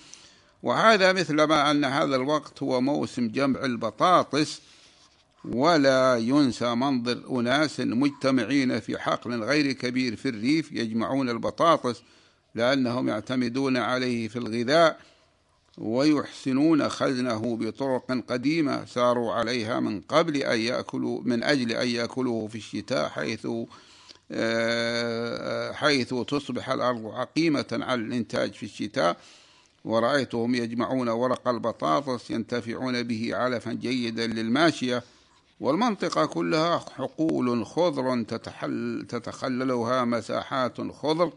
وهذا 0.64 1.14
مثلما 1.14 1.72
أن 1.72 1.86
هذا 1.86 2.16
الوقت 2.16 2.64
هو 2.64 2.82
موسم 2.82 3.28
جمع 3.28 3.66
البطاطس 3.66 4.62
ولا 5.46 6.18
ينسى 6.18 6.76
منظر 6.76 7.40
أناس 7.40 7.80
مجتمعين 7.80 8.80
في 8.80 8.98
حقل 8.98 9.44
غير 9.44 9.72
كبير 9.72 10.16
في 10.16 10.30
الريف 10.30 10.72
يجمعون 10.72 11.30
البطاطس 11.30 12.02
لأنهم 12.56 13.10
يعتمدون 13.10 13.78
عليه 13.78 14.28
في 14.28 14.36
الغذاء 14.36 15.00
ويحسنون 15.78 16.90
خزنه 16.90 17.58
بطرق 17.58 18.24
قديمة 18.28 18.86
ساروا 18.86 19.34
عليها 19.34 19.80
من 19.80 20.02
قبل 20.02 20.38
أن 20.38 20.60
يأكلوا 20.60 21.22
من 21.24 21.44
أجل 21.44 21.72
أن 21.72 21.88
يأكلوه 21.88 22.48
في 22.48 22.56
الشتاء 22.56 23.10
حيث 23.10 23.48
آه، 24.32 25.72
حيث 25.72 26.14
تصبح 26.14 26.70
الأرض 26.70 27.06
عقيمة 27.06 27.66
على 27.72 28.02
الإنتاج 28.02 28.54
في 28.54 28.64
الشتاء. 28.64 29.18
ورأيتهم 29.86 30.56
يجمعون 30.56 31.10
ورق 31.10 31.48
البطاطس 31.48 32.32
ينتفعون 32.32 33.04
به 33.04 33.36
علفا 33.36 33.74
جيدا 33.74 34.28
للماشية. 34.28 35.04
والمنطقة 35.60 36.26
كلها 36.26 36.80
حقول 36.80 37.66
خضر 37.66 38.24
تتحل 38.24 39.06
تتخللها 39.10 40.06
مساحات 40.06 40.82
خضر 40.92 41.32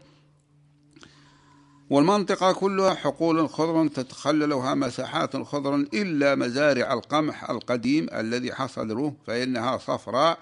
والمنطقة 1.89 2.51
كلها 2.51 2.93
حقول 2.93 3.49
خضر 3.49 3.87
تتخللها 3.87 4.73
مساحات 4.73 5.37
خضر 5.37 5.75
إلا 5.75 6.35
مزارع 6.35 6.93
القمح 6.93 7.49
القديم 7.49 8.07
الذي 8.13 8.53
حصدروه 8.53 9.13
فإنها 9.27 9.77
صفراء 9.77 10.37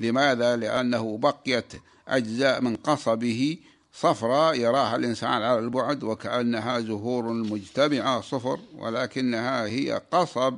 لماذا؟ 0.00 0.56
لأنه 0.56 1.18
بقيت 1.18 1.72
أجزاء 2.08 2.60
من 2.60 2.76
قصبه 2.76 3.58
صفراء 3.92 4.54
يراها 4.54 4.96
الإنسان 4.96 5.30
على 5.30 5.58
البعد 5.58 6.04
وكأنها 6.04 6.80
زهور 6.80 7.32
مجتمعة 7.32 8.20
صفر 8.20 8.58
ولكنها 8.78 9.64
هي 9.64 10.02
قصب 10.12 10.56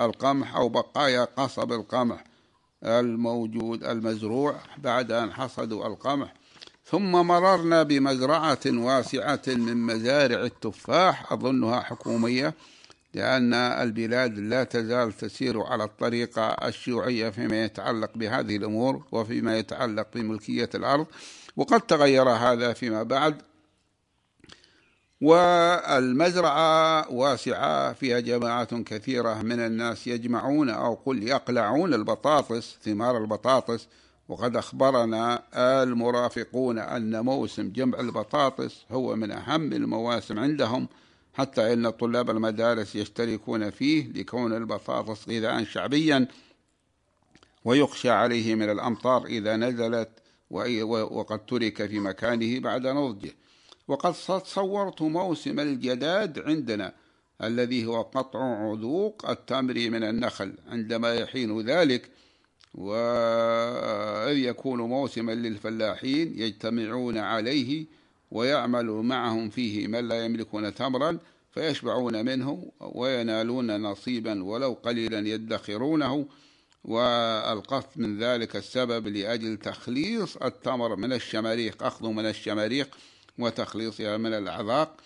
القمح 0.00 0.56
أو 0.56 0.68
بقايا 0.68 1.24
قصب 1.24 1.72
القمح 1.72 2.24
الموجود 2.84 3.84
المزروع 3.84 4.56
بعد 4.78 5.12
أن 5.12 5.32
حصدوا 5.32 5.86
القمح. 5.86 6.34
ثم 6.84 7.12
مررنا 7.12 7.82
بمزرعة 7.82 8.58
واسعة 8.66 9.42
من 9.46 9.76
مزارع 9.76 10.42
التفاح 10.42 11.32
أظنها 11.32 11.80
حكومية 11.80 12.54
لأن 13.14 13.54
البلاد 13.54 14.38
لا 14.38 14.64
تزال 14.64 15.12
تسير 15.12 15.62
على 15.62 15.84
الطريقة 15.84 16.46
الشيوعية 16.48 17.30
فيما 17.30 17.64
يتعلق 17.64 18.10
بهذه 18.14 18.56
الأمور 18.56 19.02
وفيما 19.12 19.58
يتعلق 19.58 20.06
بملكية 20.14 20.70
الأرض 20.74 21.06
وقد 21.56 21.80
تغير 21.80 22.28
هذا 22.28 22.72
فيما 22.72 23.02
بعد. 23.02 23.42
والمزرعة 25.20 27.12
واسعة 27.12 27.92
فيها 27.92 28.20
جماعات 28.20 28.74
كثيرة 28.74 29.42
من 29.42 29.60
الناس 29.60 30.06
يجمعون 30.06 30.70
أو 30.70 30.94
قل 30.94 31.22
يقلعون 31.22 31.94
البطاطس 31.94 32.76
ثمار 32.82 33.18
البطاطس. 33.18 33.86
وقد 34.28 34.56
أخبرنا 34.56 35.42
المرافقون 35.82 36.78
أن 36.78 37.20
موسم 37.20 37.70
جمع 37.72 38.00
البطاطس 38.00 38.84
هو 38.90 39.16
من 39.16 39.30
أهم 39.30 39.72
المواسم 39.72 40.38
عندهم 40.38 40.88
حتى 41.34 41.72
إن 41.72 41.90
طلاب 41.90 42.30
المدارس 42.30 42.96
يشتركون 42.96 43.70
فيه 43.70 44.12
لكون 44.12 44.56
البطاطس 44.56 45.28
غذاء 45.28 45.64
شعبيا. 45.64 46.28
ويخشى 47.64 48.10
عليه 48.10 48.54
من 48.54 48.70
الأمطار 48.70 49.26
إذا 49.26 49.56
نزلت 49.56 50.08
وقد 50.50 51.46
ترك 51.46 51.86
في 51.86 52.00
مكانه 52.00 52.60
بعد 52.60 52.86
نضجه. 52.86 53.32
وقد 53.88 54.14
صورت 54.44 55.02
موسم 55.02 55.60
الجداد 55.60 56.38
عندنا 56.38 56.92
الذي 57.42 57.86
هو 57.86 58.02
قطع 58.02 58.40
عذوق 58.40 59.30
التمر 59.30 59.74
من 59.74 60.04
النخل 60.04 60.52
عندما 60.68 61.14
يحين 61.14 61.60
ذلك. 61.60 62.10
وإذ 62.74 64.36
يكون 64.36 64.80
موسما 64.80 65.32
للفلاحين 65.32 66.40
يجتمعون 66.40 67.18
عليه 67.18 67.86
ويعمل 68.30 68.86
معهم 68.86 69.50
فيه 69.50 69.86
من 69.86 70.08
لا 70.08 70.24
يملكون 70.24 70.74
تمرا 70.74 71.18
فيشبعون 71.52 72.24
منه 72.24 72.72
وينالون 72.80 73.82
نصيبا 73.82 74.44
ولو 74.44 74.72
قليلا 74.72 75.28
يدخرونه. 75.28 76.26
والقصد 76.84 77.88
من 77.96 78.18
ذلك 78.18 78.56
السبب 78.56 79.08
لأجل 79.08 79.56
تخليص 79.56 80.36
التمر 80.36 80.96
من 80.96 81.12
الشماريق 81.12 81.82
أخذه 81.82 82.12
من 82.12 82.26
الشماريق. 82.26 82.96
وتخليصها 83.38 84.16
من 84.16 84.34
الأعذاق 84.34 84.96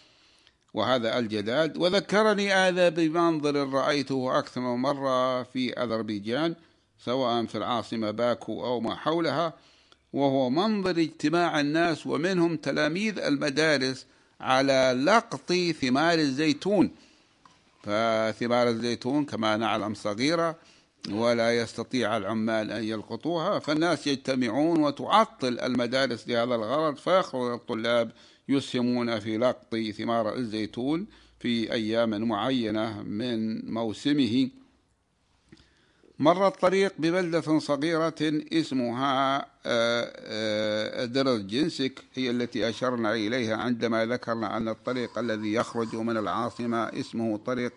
وهذا 0.74 1.18
الجداد 1.18 1.76
وذكرني 1.76 2.52
هذا 2.52 2.88
بمنظر 2.88 3.68
رأيته 3.68 4.38
أكثر 4.38 4.60
من 4.60 4.82
مرة 4.82 5.42
في 5.42 5.72
أذربيجان 5.72 6.54
سواء 7.04 7.46
في 7.46 7.58
العاصمة 7.58 8.10
باكو 8.10 8.64
أو 8.64 8.80
ما 8.80 8.94
حولها 8.94 9.52
وهو 10.12 10.50
منظر 10.50 10.90
اجتماع 10.90 11.60
الناس 11.60 12.06
ومنهم 12.06 12.56
تلاميذ 12.56 13.18
المدارس 13.18 14.06
على 14.40 15.02
لقط 15.04 15.52
ثمار 15.80 16.18
الزيتون. 16.18 16.90
فثمار 17.82 18.68
الزيتون 18.68 19.24
كما 19.24 19.56
نعلم 19.56 19.94
صغيرة 19.94 20.56
ولا 21.10 21.56
يستطيع 21.58 22.16
العمال 22.16 22.70
أن 22.70 22.84
يلقطوها 22.84 23.58
فالناس 23.58 24.06
يجتمعون 24.06 24.80
وتعطل 24.80 25.58
المدارس 25.60 26.28
لهذا 26.28 26.54
الغرض. 26.54 26.96
فيخرج 26.96 27.52
الطلاب 27.52 28.12
يسهمون 28.48 29.20
في 29.20 29.38
لقط 29.38 29.76
ثمار 29.76 30.34
الزيتون 30.34 31.06
في 31.38 31.72
أيام 31.72 32.28
معينة 32.28 33.02
من 33.02 33.70
موسمه. 33.72 34.50
مر 36.20 36.46
الطريق 36.46 36.92
ببلدة 36.98 37.58
صغيرة 37.58 38.14
اسمها 38.52 39.46
آه، 39.66 40.12
آه، 40.16 41.04
درز 41.04 41.40
جنسك 41.40 42.04
هي 42.14 42.30
التي 42.30 42.68
أشرنا 42.68 43.14
إليها 43.14 43.56
عندما 43.56 44.06
ذكرنا 44.06 44.56
أن 44.56 44.68
الطريق 44.68 45.18
الذي 45.18 45.52
يخرج 45.52 45.96
من 45.96 46.16
العاصمة 46.16 46.84
اسمه 46.84 47.36
طريق 47.36 47.72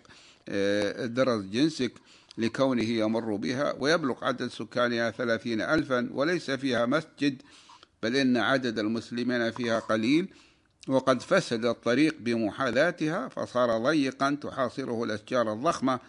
آه، 0.48 1.06
درز 1.06 1.44
جنسك. 1.44 1.92
لكونه 2.38 2.84
يمر 2.84 3.36
بها 3.36 3.74
ويبلغ 3.78 4.24
عدد 4.24 4.48
سكانها 4.48 5.10
ثلاثين 5.10 5.60
ألفا 5.60 6.08
وليس 6.12 6.50
فيها 6.50 6.86
مسجد 6.86 7.42
بل 8.02 8.16
إن 8.16 8.36
عدد 8.36 8.78
المسلمين 8.78 9.50
فيها 9.50 9.78
قليل. 9.78 10.28
وقد 10.88 11.22
فسد 11.22 11.64
الطريق 11.64 12.16
بمحاذاتها 12.20 13.28
فصار 13.28 13.78
ضيقا 13.78 14.38
تحاصره 14.42 15.04
الأشجار 15.04 15.52
الضخمة. 15.52 16.00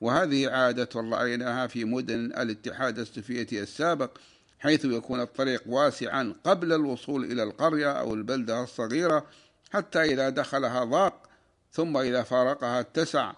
وهذه 0.00 0.50
عادة 0.50 0.88
رأيناها 0.94 1.66
في 1.66 1.84
مدن 1.84 2.24
الاتحاد 2.24 2.98
السوفيتي 2.98 3.62
السابق 3.62 4.18
حيث 4.58 4.84
يكون 4.84 5.20
الطريق 5.20 5.62
واسعا 5.66 6.34
قبل 6.44 6.72
الوصول 6.72 7.24
إلى 7.24 7.42
القرية 7.42 7.92
أو 7.92 8.14
البلدة 8.14 8.62
الصغيرة 8.62 9.26
حتى 9.70 10.02
إذا 10.02 10.28
دخلها 10.28 10.84
ضاق 10.84 11.28
ثم 11.72 11.96
إذا 11.96 12.22
فارقها 12.22 12.80
اتسع. 12.80 13.32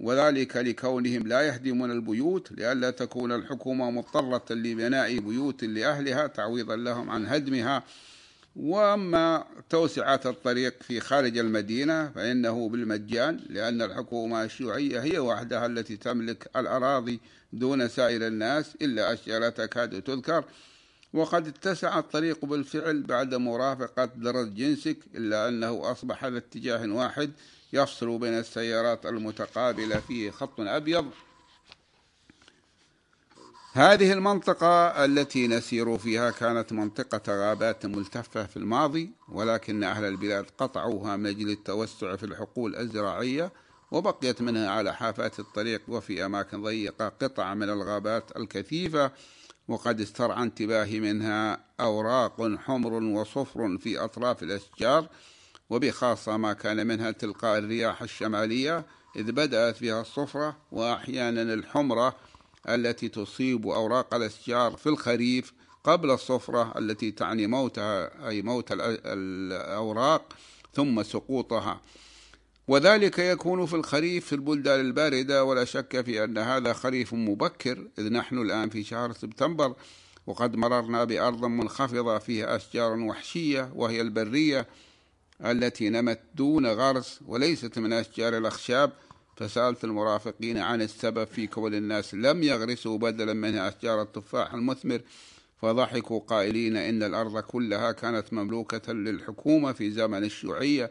وذلك 0.00 0.56
لكونهم 0.56 1.26
لا 1.26 1.40
يهدمون 1.40 1.90
البيوت 1.90 2.52
لئلا 2.52 2.90
تكون 2.90 3.32
الحكومة 3.32 3.90
مضطرة 3.90 4.44
لبناء 4.50 5.18
بيوت 5.18 5.64
لأهلها 5.64 6.26
تعويضا 6.26 6.76
لهم 6.76 7.10
عن 7.10 7.26
هدمها. 7.26 7.84
وأما 8.56 9.44
توسعة 9.70 10.20
الطريق 10.26 10.82
في 10.82 11.00
خارج 11.00 11.38
المدينة 11.38 12.08
فإنه 12.08 12.68
بالمجان 12.68 13.40
لأن 13.48 13.82
الحكومة 13.82 14.44
الشيوعية 14.44 15.00
هي 15.00 15.18
وحدها 15.18 15.66
التي 15.66 15.96
تملك 15.96 16.50
الأراضي 16.56 17.20
دون 17.52 17.88
سائر 17.88 18.26
الناس 18.26 18.74
إلا 18.82 19.12
أشياء 19.12 19.40
لا 19.40 19.50
تكاد 19.50 20.02
تذكر. 20.02 20.44
وقد 21.12 21.46
اتسع 21.46 21.98
الطريق 21.98 22.44
بالفعل 22.44 23.02
بعد 23.02 23.34
مرافقة 23.34 24.04
درج 24.04 24.54
جنسك 24.54 24.96
إلا 25.14 25.48
أنه 25.48 25.90
أصبح 25.92 26.24
ذا 26.24 26.38
اتجاه 26.38 26.86
واحد 26.92 27.30
يفصل 27.76 28.18
بين 28.18 28.38
السيارات 28.38 29.06
المتقابلة 29.06 30.00
فيه 30.00 30.30
خط 30.30 30.60
أبيض. 30.60 31.10
هذه 33.72 34.12
المنطقة 34.12 35.04
التي 35.04 35.46
نسير 35.46 35.98
فيها 35.98 36.30
كانت 36.30 36.72
منطقة 36.72 37.22
غابات 37.28 37.86
ملتفة 37.86 38.46
في 38.46 38.56
الماضي 38.56 39.10
ولكن 39.28 39.84
أهل 39.84 40.04
البلاد 40.04 40.46
قطعوها 40.58 41.16
من 41.16 41.26
أجل 41.26 41.50
التوسع 41.50 42.16
في 42.16 42.26
الحقول 42.26 42.76
الزراعية 42.76 43.52
وبقيت 43.90 44.42
منها 44.42 44.70
على 44.70 44.94
حافات 44.94 45.40
الطريق 45.40 45.82
وفي 45.88 46.26
أماكن 46.26 46.62
ضيقة 46.62 47.08
قطع 47.08 47.54
من 47.54 47.70
الغابات 47.70 48.36
الكثيفة 48.36 49.10
وقد 49.68 50.00
استرعى 50.00 50.42
انتباهي 50.42 51.00
منها 51.00 51.58
أوراق 51.80 52.56
حمر 52.56 52.92
وصفر 52.92 53.78
في 53.78 53.98
أطراف 53.98 54.42
الأشجار. 54.42 55.08
وبخاصة 55.70 56.36
ما 56.36 56.52
كان 56.52 56.86
منها 56.86 57.10
تلقاء 57.10 57.58
الرياح 57.58 58.02
الشمالية 58.02 58.86
إذ 59.16 59.32
بدأت 59.32 59.80
بها 59.82 60.00
الصفرة 60.00 60.56
وأحيانا 60.72 61.42
الحمرة 61.42 62.16
التي 62.68 63.08
تصيب 63.08 63.66
أوراق 63.66 64.14
الأشجار 64.14 64.76
في 64.76 64.88
الخريف 64.88 65.52
قبل 65.84 66.10
الصفرة 66.10 66.78
التي 66.78 67.10
تعني 67.10 67.46
موتها 67.46 68.28
أي 68.28 68.42
موت 68.42 68.68
الأوراق 68.72 70.32
ثم 70.74 71.02
سقوطها. 71.02 71.80
وذلك 72.68 73.18
يكون 73.18 73.66
في 73.66 73.76
الخريف 73.76 74.26
في 74.26 74.32
البلدان 74.32 74.80
الباردة 74.80 75.44
ولا 75.44 75.64
شك 75.64 76.00
في 76.04 76.24
أن 76.24 76.38
هذا 76.38 76.72
خريف 76.72 77.14
مبكر 77.14 77.88
إذ 77.98 78.12
نحن 78.12 78.38
الآن 78.38 78.70
في 78.70 78.84
شهر 78.84 79.12
سبتمبر 79.12 79.74
وقد 80.26 80.56
مررنا 80.56 81.04
بأرض 81.04 81.44
منخفضة 81.44 82.18
فيها 82.18 82.56
أشجار 82.56 82.92
وحشية 82.98 83.72
وهي 83.74 84.00
البرية 84.00 84.66
التي 85.44 85.88
نمت 85.90 86.20
دون 86.34 86.66
غرس 86.66 87.20
وليست 87.26 87.78
من 87.78 87.92
أشجار 87.92 88.36
الأخشاب. 88.38 88.92
فسألت 89.36 89.84
المرافقين 89.84 90.58
عن 90.58 90.82
السبب 90.82 91.24
في 91.24 91.46
كون 91.46 91.74
الناس. 91.74 92.14
لم 92.14 92.42
يغرسوا 92.42 92.98
بدلا 92.98 93.32
منها 93.32 93.68
أشجار 93.68 94.02
التفاح 94.02 94.54
المثمر. 94.54 95.00
فضحكوا 95.62 96.20
قائلين 96.20 96.76
إن 96.76 97.02
الأرض 97.02 97.38
كلها 97.38 97.92
كانت 97.92 98.32
مملوكة 98.32 98.92
للحكومة 98.92 99.72
في 99.72 99.90
زمن 99.90 100.24
الشيوعية 100.24 100.90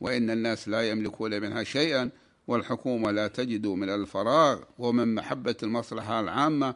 وإن 0.00 0.30
الناس 0.30 0.68
لا 0.68 0.90
يملكون 0.90 1.40
منها 1.40 1.64
شيئا 1.64 2.10
والحكومة 2.46 3.10
لا 3.10 3.28
تجد 3.28 3.66
من 3.66 3.88
الفراغ. 3.88 4.60
ومن 4.78 5.14
محبة 5.14 5.56
المصلحة 5.62 6.20
العامة 6.20 6.74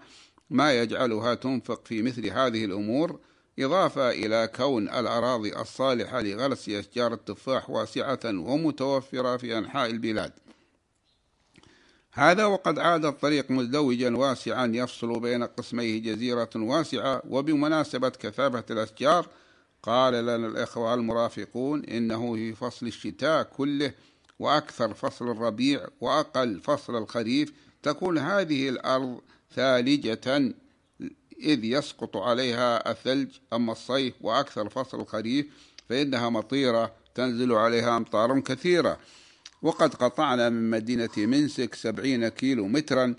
ما 0.51 0.73
يجعلها 0.73 1.35
تنفق 1.35 1.87
في 1.87 2.03
مثل 2.03 2.27
هذه 2.27 2.65
الأمور. 2.65 3.19
إضافة 3.61 4.11
إلى 4.11 4.51
كون 4.57 4.89
الأراضي 4.89 5.57
الصالحة 5.57 6.21
لغرس 6.21 6.69
أشجار 6.69 7.13
التفاح 7.13 7.71
واسعة 7.71 8.21
ومتوفرة 8.25 9.37
في 9.37 9.59
أنحاء 9.59 9.91
البلاد. 9.91 10.33
هذا 12.13 12.45
وقد 12.45 12.79
عاد 12.79 13.05
الطريق 13.05 13.51
مزدوجا 13.51 14.17
واسعا 14.17 14.67
يفصل 14.67 15.21
بين 15.21 15.45
قسميه 15.45 15.99
جزيرة 15.99 16.51
واسعة 16.57 17.23
وبمناسبة 17.29 18.09
كثافة 18.09 18.65
الأشجار 18.71 19.27
قال 19.83 20.15
لنا 20.15 20.47
الإخوة 20.47 20.95
المرافقون 20.95 21.85
إنه 21.85 22.35
في 22.35 22.55
فصل 22.55 22.87
الشتاء 22.87 23.43
كله 23.43 23.93
وأكثر 24.39 24.95
فصل 24.95 25.31
الربيع 25.31 25.87
وأقل 26.01 26.61
فصل 26.61 26.97
الخريف 26.97 27.53
تكون 27.83 28.19
هذه 28.19 28.69
الأرض 28.69 29.21
ثالجة 29.55 30.55
إذ 31.41 31.65
يسقط 31.65 32.17
عليها 32.17 32.91
الثلج. 32.91 33.29
أما 33.53 33.73
الصيف 33.73 34.15
وأكثر 34.21 34.69
فصل 34.69 35.01
الخريف 35.01 35.47
فإنها 35.89 36.31
مطيرة 36.31 36.93
تنزل 37.15 37.53
عليها 37.53 37.97
أمطار 37.97 38.41
كثيرة. 38.41 38.99
وقد 39.63 39.95
قطعنا 39.95 40.49
من 40.49 40.71
مدينة 40.71 41.11
منسك 41.17 41.75
سبعين 41.75 42.29
كيلو 42.29 42.69
مترا 42.69 43.15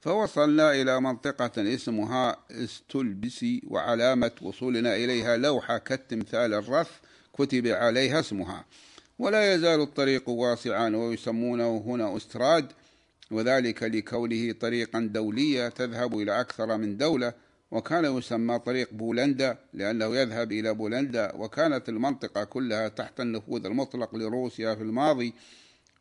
فوصلنا 0.00 0.72
إلى 0.72 1.00
منطقة 1.00 1.74
اسمها 1.74 2.36
استلبسي 2.50 3.62
وعلامة 3.66 4.30
وصولنا 4.42 4.96
إليها 4.96 5.36
لوحة 5.36 5.78
كالتمثال 5.78 6.54
الرث 6.54 6.90
كتب 7.32 7.66
عليها 7.66 8.20
اسمها. 8.20 8.64
ولا 9.18 9.54
يزال 9.54 9.80
الطريق 9.80 10.28
واسعا 10.28 10.96
ويسمونه 10.96 11.84
هنا 11.86 12.16
أستراد 12.16 12.72
وذلك 13.30 13.82
لكونه 13.82 14.52
طريقا 14.52 15.00
دولية 15.00 15.68
تذهب 15.68 16.18
إلى 16.18 16.40
أكثر 16.40 16.76
من 16.76 16.96
دولة 16.96 17.32
وكان 17.72 18.18
يسمى 18.18 18.58
طريق 18.58 18.92
بولندا 18.92 19.58
لأنه 19.72 20.16
يذهب 20.16 20.52
إلى 20.52 20.74
بولندا 20.74 21.34
وكانت 21.34 21.88
المنطقة 21.88 22.44
كلها 22.44 22.88
تحت 22.88 23.20
النفوذ 23.20 23.66
المطلق 23.66 24.14
لروسيا 24.14 24.74
في 24.74 24.82
الماضي 24.82 25.34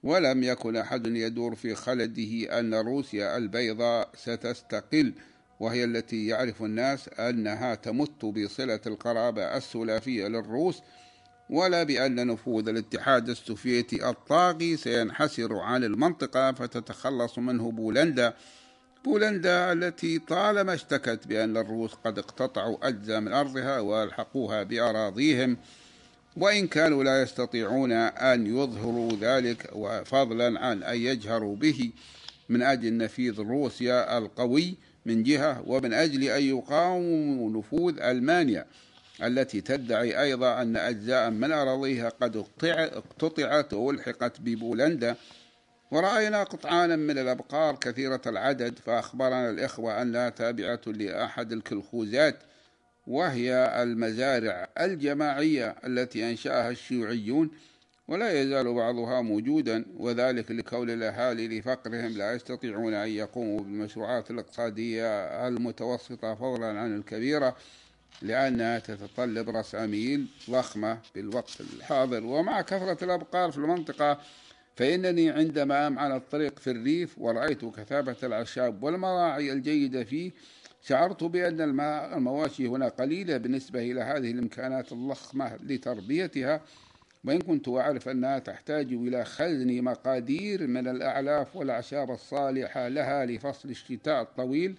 ولم 0.04 0.44
يكن 0.44 0.76
أحد 0.76 1.08
يدور 1.08 1.56
في 1.56 1.76
خلده 1.76 2.60
أن 2.60 2.74
روسيا 2.74 3.38
البيضاء 3.38 4.10
ستستقل 4.16 5.14
وهي 5.60 5.84
التي 5.84 6.28
يعرف 6.28 6.64
الناس 6.64 7.10
أنها 7.10 7.76
تمت 7.76 8.26
بصلة 8.26 8.80
القرابة 8.88 9.58
السلافية 9.58 10.28
للروس 10.28 10.82
ولا 11.50 11.84
بأن 11.84 12.28
نفوذ 12.28 12.70
الاتحاد 12.70 13.30
السوفيتي 13.30 14.10
الطاغي 14.10 14.78
سينحسر 14.78 15.58
عن 15.58 15.84
المنطقة 15.84 16.52
فتتخلص 16.52 17.38
منه 17.40 17.72
بولندا. 17.72 18.34
بولندا 19.06 19.72
التي 19.74 20.20
طالما 20.20 20.74
اشتكت 20.74 21.28
بأن 21.28 21.58
الروس 21.58 21.94
قد 21.94 22.20
اقتطعوا 22.20 22.88
أجزاء 22.88 23.20
من 23.20 23.34
أرضها 23.34 23.80
وألحقوها 23.80 24.64
بأراضيهم 24.64 25.58
وإن 26.38 26.68
كانوا 26.68 27.04
لا 27.04 27.22
يستطيعون 27.22 27.92
أن 27.92 28.48
يظهروا 28.48 29.12
ذلك 29.22 29.70
وفضلا 29.74 30.60
عن 30.60 30.84
أن 30.84 30.98
يجهروا 30.98 31.56
به 31.56 31.92
من 32.50 32.62
أجل 32.62 32.98
نفيذ 32.98 33.40
روسيا 33.40 34.18
القوي 34.18 34.76
من 35.06 35.24
جهة 35.24 35.64
ومن 35.68 35.94
أجل 35.94 36.24
أن 36.24 36.44
يقاوموا 36.44 37.60
نفوذ 37.60 38.00
ألمانيا 38.00 38.66
التي 39.24 39.62
تدعي 39.62 40.22
أيضا 40.22 40.62
أن 40.62 40.78
أجزاء 40.78 41.30
من 41.30 41.52
أراضيها 41.52 42.10
قد 42.10 42.46
اقتطعت 42.64 43.74
وألحقت 43.74 44.42
ببولندا. 44.42 45.16
ورأينا 45.92 46.44
قطعانا 46.44 46.96
من 46.96 47.18
الأبقار 47.18 47.76
كثيرة 47.76 48.22
العدد 48.28 48.80
فأخبرنا 48.80 49.50
الإخوة 49.50 50.02
أنها 50.02 50.30
تابعة 50.30 50.82
لأحد 50.88 51.52
الكلخوزات 51.52 52.40
وهي 53.08 53.84
المزارع 53.84 54.70
الجماعية 54.80 55.76
التي 55.86 56.30
أنشأها 56.30 56.70
الشيوعيون 56.70 57.52
ولا 58.08 58.42
يزال 58.42 58.74
بعضها 58.74 59.22
موجودا 59.22 59.86
وذلك 59.98 60.52
لكون 60.52 60.90
الأهالي 60.90 61.60
لفقرهم 61.60 62.18
لا 62.18 62.34
يستطيعون 62.34 62.94
أن 62.94 63.10
يقوموا 63.10 63.60
بالمشروعات 63.60 64.32
الاقتصادية 64.32 65.08
المتوسطة 65.48 66.36
فضلا 66.36 66.80
عن 66.80 66.96
الكبيرة 66.96 67.56
لأنها 68.22 68.80
تتطلب 68.80 69.50
رساميل 69.50 70.28
ضخمة 70.50 70.98
في 71.14 71.20
الوقت 71.20 71.62
الحاضر. 71.62 72.26
ومع 72.26 72.62
كثرة 72.62 73.04
الأبقار 73.04 73.52
في 73.52 73.58
المنطقة 73.58 74.20
فإنني 74.76 75.30
عندما 75.30 75.88
أمعن 75.88 76.16
الطريق 76.16 76.60
في 76.60 76.72
الريف 76.72 77.20
ورأيت 77.20 77.66
كثافة 77.66 78.28
الأعشاب 78.28 78.84
والمراعي 78.84 79.52
الجيدة 79.52 80.04
فيه 80.04 80.32
شعرت 80.82 81.24
بأن 81.24 81.80
المواشي 82.14 82.68
هنا 82.68 82.88
قليلة 82.88 83.38
بالنسبة 83.38 83.80
إلى 83.92 84.02
هذه 84.02 84.32
الإمكانات 84.32 84.92
الضخمة 84.92 85.56
لتربيتها 85.56 86.62
وإن 87.24 87.42
كنت 87.42 87.68
أعرف 87.70 88.10
أنها 88.10 88.40
تحتاج 88.40 88.94
إلى 88.94 89.26
خزن 89.26 89.82
مقادير 89.84 90.68
من 90.68 90.88
الأعلاف 90.88 91.56
والأعشاب 91.56 92.12
الصالحة 92.12 92.88
لها 92.88 93.26
لفصل 93.26 93.70
الشتاء 93.70 94.22
الطويل 94.22 94.76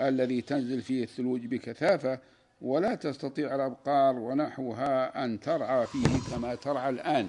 الذي 0.00 0.40
تنزل 0.40 0.82
فيه 0.82 1.02
الثلوج 1.02 1.46
بكثافة 1.46 2.18
ولا 2.60 2.94
تستطيع 2.94 3.54
الأبقار 3.54 4.16
ونحوها 4.16 5.24
أن 5.24 5.40
ترعى 5.40 5.86
فيه 5.86 6.34
كما 6.34 6.54
ترعى 6.54 6.90
الآن. 6.90 7.28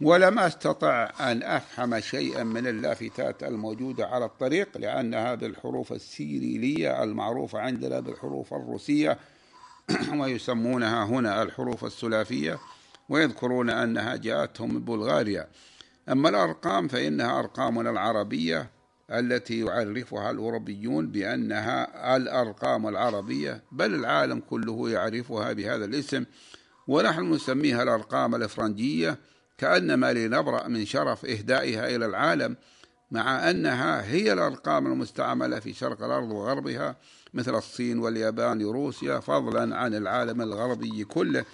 ولم 0.00 0.38
أستطع 0.38 1.10
أن 1.20 1.42
أفهم 1.42 2.00
شيئا 2.00 2.44
من 2.44 2.66
اللافتات 2.66 3.42
الموجودة 3.42 4.06
على 4.06 4.24
الطريق 4.24 4.78
لأنها 4.78 5.34
بالحروف 5.34 5.92
السيريلية 5.92 7.02
المعروفة 7.02 7.58
عندنا 7.58 8.00
بالحروف 8.00 8.54
الروسية 8.54 9.18
ويسمونها 10.20 11.04
هنا 11.04 11.42
الحروف 11.42 11.84
السلافية 11.84 12.58
ويذكرون 13.08 13.70
أنها 13.70 14.16
جاءتهم 14.16 14.74
من 14.74 14.80
بلغاريا 14.84 15.48
أما 16.08 16.28
الأرقام 16.28 16.88
فإنها 16.88 17.38
أرقامنا 17.38 17.90
العربية 17.90 18.70
التي 19.10 19.60
يعرفها 19.60 20.30
الأوروبيون 20.30 21.08
بأنها 21.08 22.16
الأرقام 22.16 22.88
العربية 22.88 23.62
بل 23.72 23.94
العالم 23.94 24.40
كله 24.40 24.90
يعرفها 24.90 25.52
بهذا 25.52 25.84
الاسم 25.84 26.24
ونحن 26.88 27.32
نسميها 27.32 27.82
الأرقام 27.82 28.34
الإفرنجية 28.34 29.18
كأنما 29.58 30.12
لنبرأ 30.12 30.68
من 30.68 30.84
شرف 30.84 31.24
إهدائها 31.24 31.96
إلى 31.96 32.06
العالم 32.06 32.56
مع 33.10 33.50
أنها 33.50 34.02
هي 34.04 34.32
الأرقام 34.32 34.86
المستعملة 34.86 35.60
في 35.60 35.72
شرق 35.72 36.04
الأرض 36.04 36.30
وغربها 36.30 36.96
مثل 37.34 37.54
الصين 37.54 37.98
واليابان 37.98 38.64
وروسيا 38.64 39.20
فضلا 39.20 39.76
عن 39.76 39.94
العالم 39.94 40.42
الغربي 40.42 41.04
كله 41.04 41.44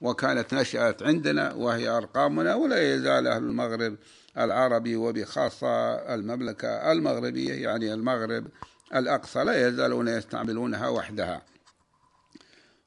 وكانت 0.00 0.54
نشأت 0.54 1.02
عندنا 1.02 1.54
وهي 1.54 1.88
أرقامنا 1.88 2.54
ولا 2.54 2.94
يزال 2.94 3.26
أهل 3.26 3.42
المغرب 3.42 3.96
العربي 4.38 4.96
وبخاصة 4.96 5.94
المملكة 6.14 6.92
المغربية 6.92 7.54
يعني 7.54 7.94
المغرب 7.94 8.46
الأقصى 8.94 9.44
لا 9.44 9.68
يزالون 9.68 10.08
يستعملونها 10.08 10.88
وحدها. 10.88 11.42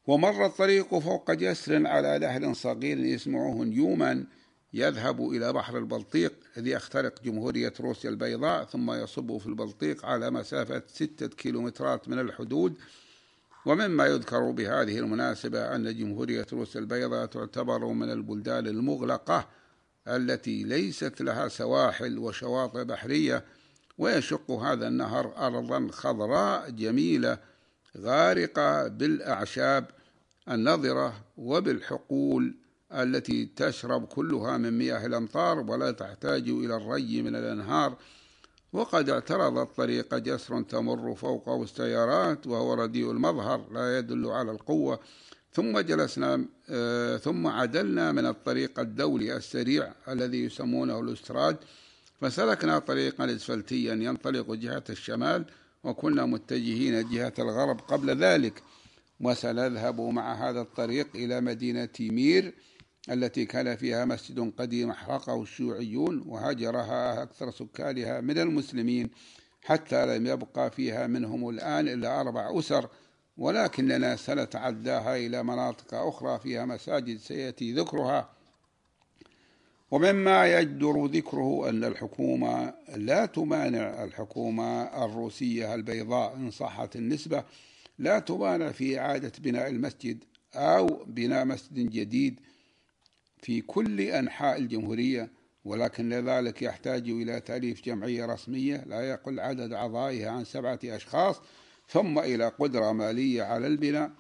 ومر 0.08 0.45
الطريق 0.45 0.99
فوق 0.99 1.32
جسر 1.32 1.88
على 1.88 2.19
نهر 2.19 2.53
صغير 2.53 2.97
يسمعه 2.97 3.63
نيوما 3.63 4.25
يذهب 4.73 5.29
إلى 5.29 5.53
بحر 5.53 5.77
البلطيق 5.77 6.34
الذي 6.58 6.71
يخترق 6.71 7.23
جمهورية 7.23 7.73
روسيا 7.79 8.10
البيضاء 8.10 8.65
ثم 8.65 8.91
يصب 8.91 9.38
في 9.38 9.47
البلطيق 9.47 10.05
على 10.05 10.32
مسافة 10.32 10.84
ستة 10.88 11.27
كيلومترات 11.27 12.10
من 12.10 12.19
الحدود. 12.19 12.75
ومما 13.65 14.05
يذكر 14.05 14.51
بهذه 14.51 14.99
المناسبة 14.99 15.75
أن 15.75 15.97
جمهورية 15.97 16.45
روسيا 16.53 16.82
البيضاء 16.82 17.25
تعتبر 17.25 17.86
من 17.86 18.12
البلدان 18.12 18.67
المغلقة 18.67 19.47
التي 20.08 20.63
ليست 20.63 21.21
لها 21.21 21.47
سواحل 21.47 22.17
وشواطئ 22.17 22.84
بحرية 22.84 23.43
ويشق 23.97 24.51
هذا 24.51 24.88
النهر 24.88 25.34
أرضا 25.38 25.88
خضراء 25.91 26.69
جميلة 26.69 27.38
غارقة 27.97 28.88
بالأعشاب 28.88 29.86
النضرة 30.49 31.13
وبالحقول 31.38 32.55
التي 32.91 33.45
تشرب 33.56 34.06
كلها 34.06 34.58
من 34.58 34.78
مياه 34.78 35.06
الأمطار 35.06 35.60
ولا 35.60 35.91
تحتاج 35.91 36.49
إلى 36.49 36.75
الري 36.75 37.21
من 37.21 37.36
الأنهار. 37.36 37.97
وقد 38.73 39.10
اعترض 39.10 39.58
الطريق 39.58 40.15
جسر 40.15 40.62
تمر 40.62 41.15
فوقه 41.15 41.63
السيارات 41.63 42.47
وهو 42.47 42.73
رديء 42.73 43.12
المظهر 43.12 43.65
لا 43.71 43.97
يدل 43.97 44.25
على 44.25 44.52
القوة. 44.52 44.99
ثم 45.54 45.80
جلسنا 45.80 46.45
آه، 46.69 47.17
ثم 47.17 47.47
عدلنا 47.47 48.12
من 48.12 48.25
الطريق 48.25 48.80
الدولي 48.80 49.38
السريع 49.38 49.93
الذي 50.08 50.43
يسمونه 50.43 50.99
الأستراد. 50.99 51.58
فسلكنا 52.21 52.80
طريقا 52.80 53.36
اسفلتيا 53.36 53.93
ينطلق 53.93 54.52
جهة 54.52 54.84
الشمال 54.89 55.45
وكنا 55.84 56.25
متجهين 56.25 57.10
جهة 57.10 57.34
الغرب 57.39 57.80
قبل 57.80 58.10
ذلك. 58.23 58.63
وسنذهب 59.21 60.02
مع 60.02 60.49
هذا 60.49 60.62
الطريق 60.62 61.08
إلى 61.15 61.41
مدينة 61.41 61.89
مير. 61.99 62.54
التي 63.10 63.45
كان 63.45 63.76
فيها 63.76 64.06
مسجد 64.06 64.54
قديم 64.58 64.89
أحرقه 64.89 65.41
الشيوعيون 65.41 66.24
وهجرها 66.28 67.24
أكثر 67.24 67.52
سكانها 67.52 68.22
من 68.22 68.38
المسلمين 68.38 69.10
حتى 69.62 70.17
لم 70.17 70.28
يبقى 70.28 70.72
فيها 70.72 71.08
منهم 71.08 71.50
الآن 71.50 71.88
إلا 71.88 72.22
أربع 72.22 72.60
أسر 72.60 72.89
ولكننا 73.38 74.15
سنتعداها 74.15 75.15
إلى 75.17 75.43
مناطق 75.43 75.93
أخرى 75.93 76.39
فيها 76.39 76.65
مساجد 76.65 77.17
سيأتي 77.17 77.74
ذكرها. 77.74 78.30
ومما 79.91 80.60
يجدر 80.60 81.06
ذكره 81.06 81.69
أن 81.69 81.84
الحكومة 81.84 82.74
لا 82.95 83.26
تمانع 83.26 84.04
الحكومة 84.04 84.84
الروسية 85.06 85.76
البيضاء 85.76 86.36
إن 86.36 86.52
صحت 86.52 86.95
النسبة 86.95 87.43
لا 88.00 88.19
تمانع 88.19 88.72
في 88.72 89.00
إعادة 89.00 89.32
بناء 89.39 89.69
المسجد 89.69 90.24
أو 90.56 90.88
بناء 91.08 91.45
مسجد 91.45 91.89
جديد 91.89 92.39
في 93.41 93.62
كل 93.62 94.02
أنحاء 94.02 94.58
الجمهورية 94.60 95.32
ولكن 95.65 96.13
ذلك 96.13 96.62
يحتاج 96.62 97.10
إلى 97.10 97.39
تأليف 97.39 97.86
جمعية 97.86 98.25
رسمية 98.25 98.84
لا 98.88 99.02
يقل 99.02 99.39
عدد 99.39 99.73
أعضائها 99.73 100.30
عن 100.30 100.45
سبعة 100.45 100.80
أشخاص 100.86 101.41
ثم 101.88 102.19
إلى 102.19 102.47
قدرة 102.47 102.91
مالية 102.91 103.43
على 103.43 103.67
البناء 103.67 104.12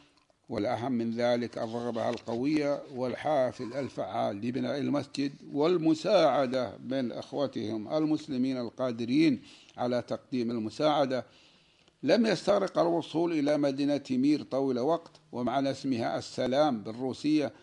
والأهم 0.49 0.91
من 0.91 1.11
ذلك 1.11 1.57
الرغبة 1.57 2.09
القوية 2.09 2.81
والحافل 2.95 3.73
الفعال 3.73 4.35
لبناء 4.35 4.77
المسجد 4.77 5.31
والمساعدة 5.51 6.77
من 6.77 7.11
أخوتهم 7.11 7.93
المسلمين 7.93 8.57
القادرين 8.57 9.41
على 9.77 10.01
تقديم 10.01 10.51
المساعدة. 10.51 11.25
لم 12.03 12.25
يستغرق 12.25 12.79
الوصول 12.79 13.31
إلى 13.31 13.57
مدينة 13.57 14.03
مير 14.11 14.43
طويل 14.43 14.79
وقت 14.79 15.11
ومعنى 15.31 15.71
اسمها 15.71 16.17
السلام 16.17 16.83
بالروسية 16.83 17.53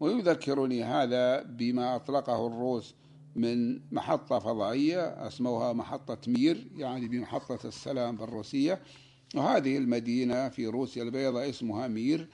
ويذكرني 0.00 0.84
هذا 0.84 1.42
بما 1.42 1.96
أطلقه 1.96 2.46
الروس 2.46 2.94
من 3.36 3.80
محطة 3.94 4.38
فضائية 4.38 5.26
أسموها 5.26 5.72
محطة 5.72 6.18
مير 6.26 6.66
يعني 6.76 7.08
بمحطة 7.08 7.68
السلام 7.68 8.16
بالروسية 8.16 8.80
وهذه 9.34 9.76
المدينة 9.78 10.48
في 10.48 10.66
روسيا 10.66 11.02
البيضاء 11.02 11.48
اسمها 11.50 11.88
مير 11.88 12.28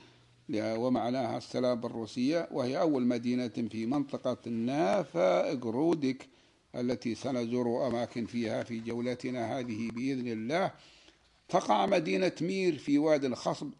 ومعناها 0.55 1.39
السلام 1.39 1.81
بالروسية 1.81 2.49
وهي 2.53 2.81
أول 2.81 3.07
مدينة 3.07 3.49
في 3.49 3.87
منطقة 3.87 4.51
نافاقرودك 4.51 6.29
التي 6.75 7.15
سنزور 7.15 7.87
أماكن 7.87 8.27
فيها 8.27 8.63
في 8.63 8.81
جولتنا 8.81 9.59
هذه 9.59 9.91
بإذن 9.91 10.29
الله. 10.29 10.73
تقع 11.49 11.87
مدينة 11.87 12.33
مير 12.41 12.79
في 12.79 12.99
واد 12.99 13.25
خصب 13.25 13.71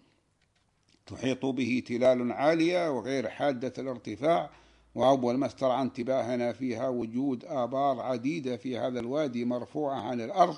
تحيط 1.11 1.47
به 1.47 1.83
تلال 1.87 2.33
عالية 2.33 2.91
وغير 2.91 3.29
حادة 3.29 3.73
الارتفاع 3.79 4.51
وأول 4.95 5.37
ما 5.37 5.47
استرعى 5.47 5.83
انتباهنا 5.83 6.53
فيها 6.53 6.89
وجود 6.89 7.45
آبار 7.45 8.01
عديدة 8.01 8.57
في 8.57 8.79
هذا 8.79 9.01
الوادي 9.01 9.45
مرفوعة 9.45 10.01
عن 10.01 10.21
الأرض 10.21 10.57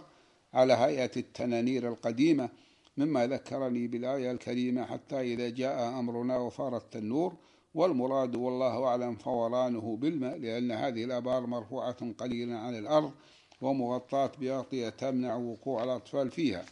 على 0.55 0.73
هيئة 0.73 1.11
التنانير 1.17 1.89
القديمة 1.89 2.49
مما 2.97 3.27
ذكرني 3.27 3.87
بالآية 3.87 4.31
الكريمة 4.31 4.85
حتى 4.85 5.21
إذا 5.21 5.49
جاء 5.49 5.89
أمرنا 5.99 6.37
وفار 6.37 6.77
التنور 6.77 7.35
والمراد 7.75 8.37
والله 8.37 8.85
أعلم 8.85 9.15
فورانه 9.17 9.97
بالماء 9.97 10.39
لأن 10.39 10.73
هذه 10.73 11.05
الآبار 11.05 11.47
مرفوعة 11.47 12.13
قليلا 12.19 12.59
عن 12.59 12.79
الأرض 12.79 13.13
ومغطاة 13.61 14.33
بأغطية 14.41 14.89
تمنع 14.89 15.37
وقوع 15.37 15.85
الأطفال 15.85 16.31
فيها. 16.31 16.65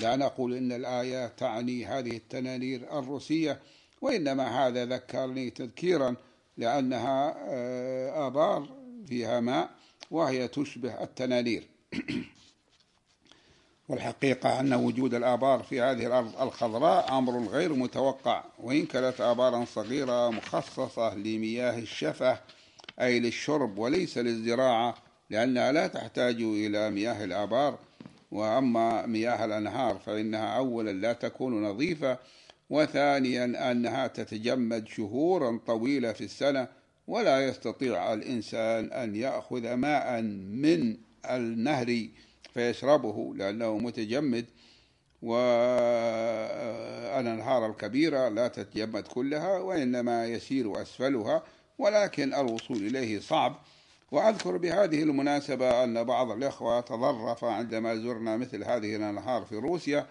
لا 0.00 0.16
نقول 0.16 0.54
إن 0.54 0.72
الآية 0.72 1.26
تعني 1.26 1.86
هذه 1.86 2.16
التنانير 2.16 2.98
الروسية 2.98 3.60
وإنما 4.00 4.66
هذا 4.66 4.84
ذكرني 4.84 5.50
تذكيرا 5.50 6.16
لأنها 6.56 7.36
آه، 7.48 8.26
آبار 8.26 8.68
فيها 9.08 9.40
ماء 9.40 9.70
وهي 10.10 10.48
تشبه 10.48 11.02
التنانير. 11.02 11.66
والحقيقة 13.88 14.60
أن 14.60 14.74
وجود 14.74 15.14
الآبار 15.14 15.62
في 15.62 15.80
هذه 15.80 16.06
الأرض 16.06 16.40
الخضراء 16.40 17.18
أمر 17.18 17.46
غير 17.48 17.72
متوقع 17.72 18.44
وإن 18.58 18.86
كانت 18.86 19.20
آبارا 19.20 19.64
صغيرة 19.64 20.30
مخصصة 20.30 21.14
لمياه 21.14 21.78
الشفة 21.78 22.40
أي 23.00 23.20
للشرب 23.20 23.78
وليس 23.78 24.18
للزراعة 24.18 24.94
لأنها 25.30 25.72
لا 25.72 25.86
تحتاج 25.86 26.34
إلى 26.42 26.90
مياه 26.90 27.24
الآبار 27.24 27.78
وأما 28.32 29.06
مياه 29.06 29.44
الأنهار 29.44 29.98
فإنها 29.98 30.56
أولا 30.56 30.90
لا 30.90 31.12
تكون 31.12 31.62
نظيفة 31.62 32.18
وثانيا 32.70 33.70
أنها 33.70 34.06
تتجمد 34.06 34.88
شهورا 34.88 35.60
طويلة 35.66 36.12
في 36.12 36.24
السنة 36.24 36.68
ولا 37.08 37.46
يستطيع 37.48 38.12
الإنسان 38.12 38.92
أن 38.92 39.16
يأخذ 39.16 39.74
ماء 39.74 40.22
من 40.22 40.96
النهر 41.30 42.08
فيشربه 42.54 43.34
لأنه 43.36 43.78
متجمد 43.78 44.46
والأنهار 47.16 47.66
الكبيرة 47.70 48.28
لا 48.28 48.48
تتجمد 48.48 49.02
كلها 49.02 49.58
وإنما 49.58 50.26
يسير 50.26 50.82
أسفلها 50.82 51.42
ولكن 51.78 52.34
الوصول 52.34 52.76
إليه 52.76 53.20
صعب. 53.20 53.60
وأذكر 54.10 54.56
بهذه 54.56 55.02
المناسبة 55.02 55.84
أن 55.84 56.04
بعض 56.04 56.30
الإخوة 56.30 56.80
تظرف 56.80 57.44
عندما 57.44 57.96
زرنا 57.96 58.36
مثل 58.36 58.64
هذه 58.64 58.96
الأنهار 58.96 59.44
في 59.44 59.56
روسيا 59.56 60.06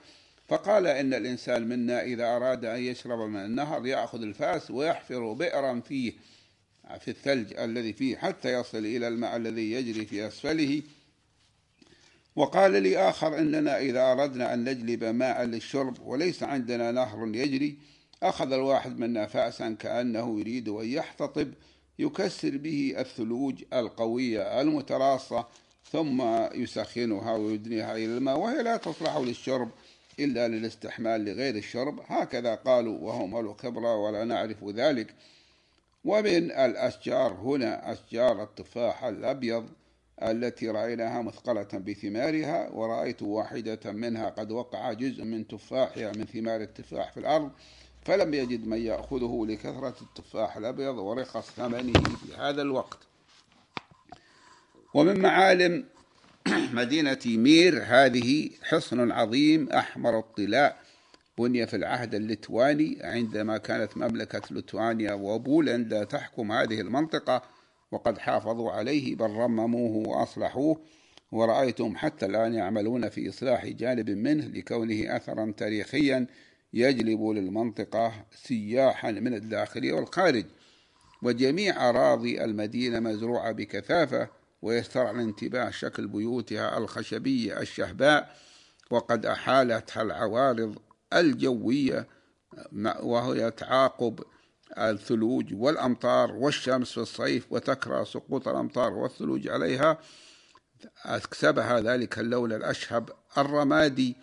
فقال 0.47 0.87
إن 0.87 1.13
الإنسان 1.13 1.67
منا 1.67 2.03
إذا 2.03 2.35
أراد 2.35 2.65
أن 2.65 2.79
يشرب 2.79 3.19
من 3.19 3.45
النهر 3.45 3.85
يأخذ 3.85 4.21
الفاس 4.21 4.71
ويحفر 4.71 5.33
بئرا 5.33 5.79
فيه 5.79 6.13
في 6.99 7.11
الثلج 7.11 7.53
الذي 7.53 7.93
فيه 7.93 8.17
حتى 8.17 8.53
يصل 8.53 8.77
إلى 8.77 9.07
الماء 9.07 9.35
الذي 9.35 9.71
يجري 9.71 10.05
في 10.05 10.27
أسفله. 10.27 10.81
وقال 12.35 12.83
لي 12.83 12.97
آخر 12.97 13.39
إننا 13.39 13.79
إذا 13.79 14.11
أردنا 14.11 14.53
أن 14.53 14.69
نجلب 14.69 15.03
ماء 15.03 15.43
للشرب 15.43 15.99
وليس 16.01 16.43
عندنا 16.43 16.91
نهر 16.91 17.27
يجري 17.27 17.77
أخذ 18.23 18.53
الواحد 18.53 18.99
منا 18.99 19.27
فأسا 19.27 19.75
كأنه 19.79 20.39
يريد 20.39 20.69
أن 20.69 20.85
يحتطب 20.85 21.53
يكسر 21.99 22.57
به 22.57 22.95
الثلوج 22.97 23.63
القوية 23.73 24.61
المتراصة 24.61 25.47
ثم 25.91 26.21
يسخنها 26.53 27.35
ويدنيها 27.35 27.95
إلى 27.95 28.05
الماء 28.17 28.37
وهي 28.39 28.63
لا 28.63 28.77
تصلح 28.77 29.17
للشرب 29.17 29.69
إلا 30.19 30.47
للاستحمال 30.47 31.25
لغير 31.25 31.55
الشرب. 31.55 31.99
هكذا 32.07 32.55
قالوا 32.55 32.99
وهم 32.99 33.37
الخبرة 33.37 33.95
ولا 33.95 34.23
نعرف 34.23 34.63
ذلك. 34.63 35.15
ومن 36.05 36.51
الأشجار 36.51 37.33
هنا 37.33 37.91
أشجار 37.91 38.43
التفاح 38.43 39.03
الأبيض 39.03 39.69
التي 40.21 40.69
رأيناها 40.69 41.21
مثقلة 41.21 41.67
بثمارها 41.73 42.69
ورأيت 42.69 43.21
واحدة 43.21 43.91
منها 43.91 44.29
قد 44.29 44.51
وقع 44.51 44.93
جزء 44.93 45.23
من 45.23 45.47
تفاحها 45.47 46.11
من 46.11 46.25
ثمار 46.25 46.61
التفاح 46.61 47.11
في 47.11 47.19
الأرض. 47.19 47.51
فلم 48.05 48.33
يجد 48.33 48.67
من 48.67 48.77
يأخذه 48.77 49.45
لكثرة 49.49 49.95
التفاح 50.01 50.57
الأبيض 50.57 50.97
ورخص 50.97 51.51
ثمنه 51.51 51.93
في 51.93 52.35
هذا 52.37 52.61
الوقت. 52.61 52.99
ومن 54.93 55.19
معالم 55.19 55.85
مدينة 56.73 57.19
مير 57.25 57.83
هذه 57.85 58.49
حصن 58.63 59.11
عظيم 59.11 59.69
أحمر 59.69 60.19
الطلاء 60.19 60.77
بني 61.37 61.67
في 61.67 61.75
العهد 61.75 62.15
الليتواني 62.15 62.97
عندما 63.01 63.57
كانت 63.57 63.97
مملكة 63.97 64.41
ليتوانيا 64.51 65.13
وبولندا 65.13 66.03
تحكم 66.03 66.51
هذه 66.51 66.81
المنطقة 66.81 67.41
وقد 67.91 68.17
حافظوا 68.17 68.71
عليه 68.71 69.15
بل 69.15 69.29
رمموه 69.29 70.07
وأصلحوه. 70.07 70.81
ورأيتهم 71.31 71.95
حتى 71.95 72.25
الآن 72.25 72.53
يعملون 72.53 73.09
في 73.09 73.29
إصلاح 73.29 73.65
جانب 73.65 74.09
منه 74.09 74.45
لكونه 74.45 75.15
أثرا 75.15 75.53
تاريخيا 75.57 76.27
يجلب 76.75 77.21
للمنطقة 77.21 78.25
سياحا 78.35 79.11
من 79.11 79.33
الداخل 79.33 79.93
والخارج 79.93 80.45
وجميع 81.21 81.89
أراضي 81.89 82.43
المدينة 82.43 82.99
مزروعة 82.99 83.51
بكثافة 83.51 84.27
ويسترعى 84.61 85.11
الانتباه 85.11 85.69
شكل 85.69 86.07
بيوتها 86.07 86.77
الخشبية 86.77 87.59
الشهباء 87.59 88.35
وقد 88.91 89.25
أحالتها 89.25 90.01
العوارض 90.01 90.77
الجوية 91.13 92.07
وهي 92.99 93.51
تعاقب 93.51 94.19
الثلوج 94.77 95.53
والأمطار 95.53 96.31
والشمس 96.31 96.91
في 96.91 96.97
الصيف 96.97 97.47
وتكره 97.49 98.03
سقوط 98.03 98.47
الأمطار 98.47 98.93
والثلوج 98.93 99.47
عليها. 99.47 99.99
أكسبها 101.05 101.79
ذلك 101.79 102.19
اللون 102.19 102.51
الأشهب 102.51 103.09
الرمادي. 103.37 104.15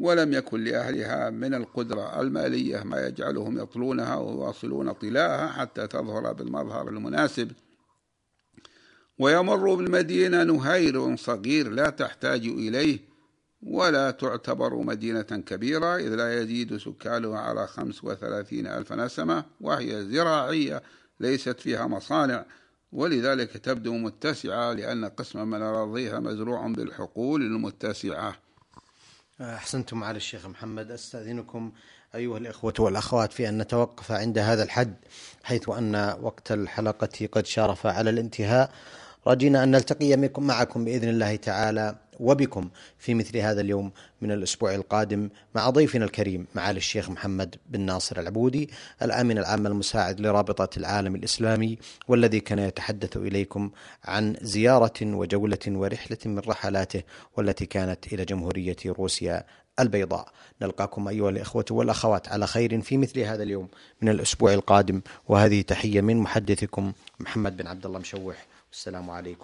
ولم 0.00 0.32
يكن 0.32 0.64
لأهلها 0.64 1.30
من 1.30 1.54
القدرة 1.54 2.20
المالية 2.20 2.82
ما 2.82 3.06
يجعلهم 3.06 3.58
يطلونها 3.58 4.16
ويواصلون 4.16 4.92
طلاءها 4.92 5.46
حتى 5.46 5.86
تظهر 5.86 6.32
بالمظهر 6.32 6.88
المناسب. 6.88 7.52
ويمر 9.18 9.74
بالمدينة 9.74 10.42
نهير 10.42 11.16
صغير 11.16 11.70
لا 11.70 11.90
تحتاج 11.90 12.46
إليه 12.46 12.98
ولا 13.62 14.10
تعتبر 14.10 14.74
مدينة 14.74 15.22
كبيرة 15.22 15.96
إذ 15.96 16.14
لا 16.14 16.42
يزيد 16.42 16.76
سكانها 16.76 17.38
على 17.38 17.66
خمس 17.66 18.04
وثلاثين 18.04 18.66
ألف 18.66 18.92
نسمة 18.92 19.44
وهي 19.60 20.04
زراعية 20.04 20.82
ليست 21.20 21.60
فيها 21.60 21.86
مصانع. 21.86 22.44
ولذلك 22.92 23.56
تبدو 23.56 23.94
متسعة 23.94 24.72
لأن 24.72 25.04
قسما 25.04 25.44
من 25.44 25.62
أراضيها 25.62 26.20
مزروع 26.20 26.66
بالحقول 26.66 27.42
المتسعة. 27.42 28.49
أحسنتم 29.40 30.04
على 30.04 30.16
الشيخ 30.16 30.46
محمد. 30.46 30.90
أستأذنكم 30.90 31.72
أيها 32.14 32.38
الإخوة 32.38 32.74
والأخوات 32.78 33.32
في 33.32 33.48
أن 33.48 33.58
نتوقف 33.58 34.12
عند 34.12 34.38
هذا 34.38 34.62
الحد 34.62 34.94
حيث 35.42 35.68
أن 35.68 36.16
وقت 36.20 36.52
الحلقة 36.52 37.28
قد 37.32 37.46
شارف 37.46 37.86
على 37.86 38.10
الانتهاء. 38.10 38.70
رجينا 39.26 39.62
أن 39.64 39.70
نلتقي 39.70 40.06
معكم 40.46 40.84
بإذن 40.84 41.08
الله 41.08 41.36
تعالى. 41.36 41.96
وبكم 42.20 42.70
في 42.98 43.14
مثل 43.14 43.36
هذا 43.36 43.60
اليوم 43.60 43.92
من 44.20 44.32
الأسبوع 44.32 44.74
القادم 44.74 45.28
مع 45.54 45.70
ضيفنا 45.70 46.04
الكريم 46.04 46.46
معالي 46.54 46.78
الشيخ 46.78 47.10
محمد 47.10 47.56
بن 47.66 47.80
ناصر 47.80 48.20
العبودي 48.20 48.70
الآمن 49.02 49.38
العام 49.38 49.66
المساعد 49.66 50.20
لرابطة 50.20 50.78
العالم 50.78 51.14
الإسلامي 51.14 51.78
والذي 52.08 52.40
كان 52.40 52.58
يتحدث 52.58 53.16
إليكم 53.16 53.70
عن 54.04 54.36
زيارة 54.42 54.92
وجولة 55.02 55.58
ورحلة 55.68 56.18
من 56.24 56.38
رحلاته 56.38 57.02
والتي 57.36 57.66
كانت 57.66 58.12
إلى 58.12 58.24
جمهورية 58.24 58.76
روسيا 58.86 59.44
البيضاء. 59.80 60.28
نلقاكم 60.62 61.08
أيها 61.08 61.30
الإخوة 61.30 61.64
والأخوات 61.70 62.28
على 62.28 62.46
خير 62.46 62.80
في 62.80 62.96
مثل 62.96 63.20
هذا 63.20 63.42
اليوم 63.42 63.68
من 64.02 64.08
الأسبوع 64.08 64.54
القادم. 64.54 65.00
وهذه 65.28 65.62
تحية 65.62 66.00
من 66.00 66.16
محدثكم 66.16 66.92
محمد 67.20 67.56
بن 67.56 67.66
عبد 67.66 67.86
الله 67.86 67.98
مشوح. 67.98 68.46
والسلام 68.70 69.10
عليكم. 69.10 69.38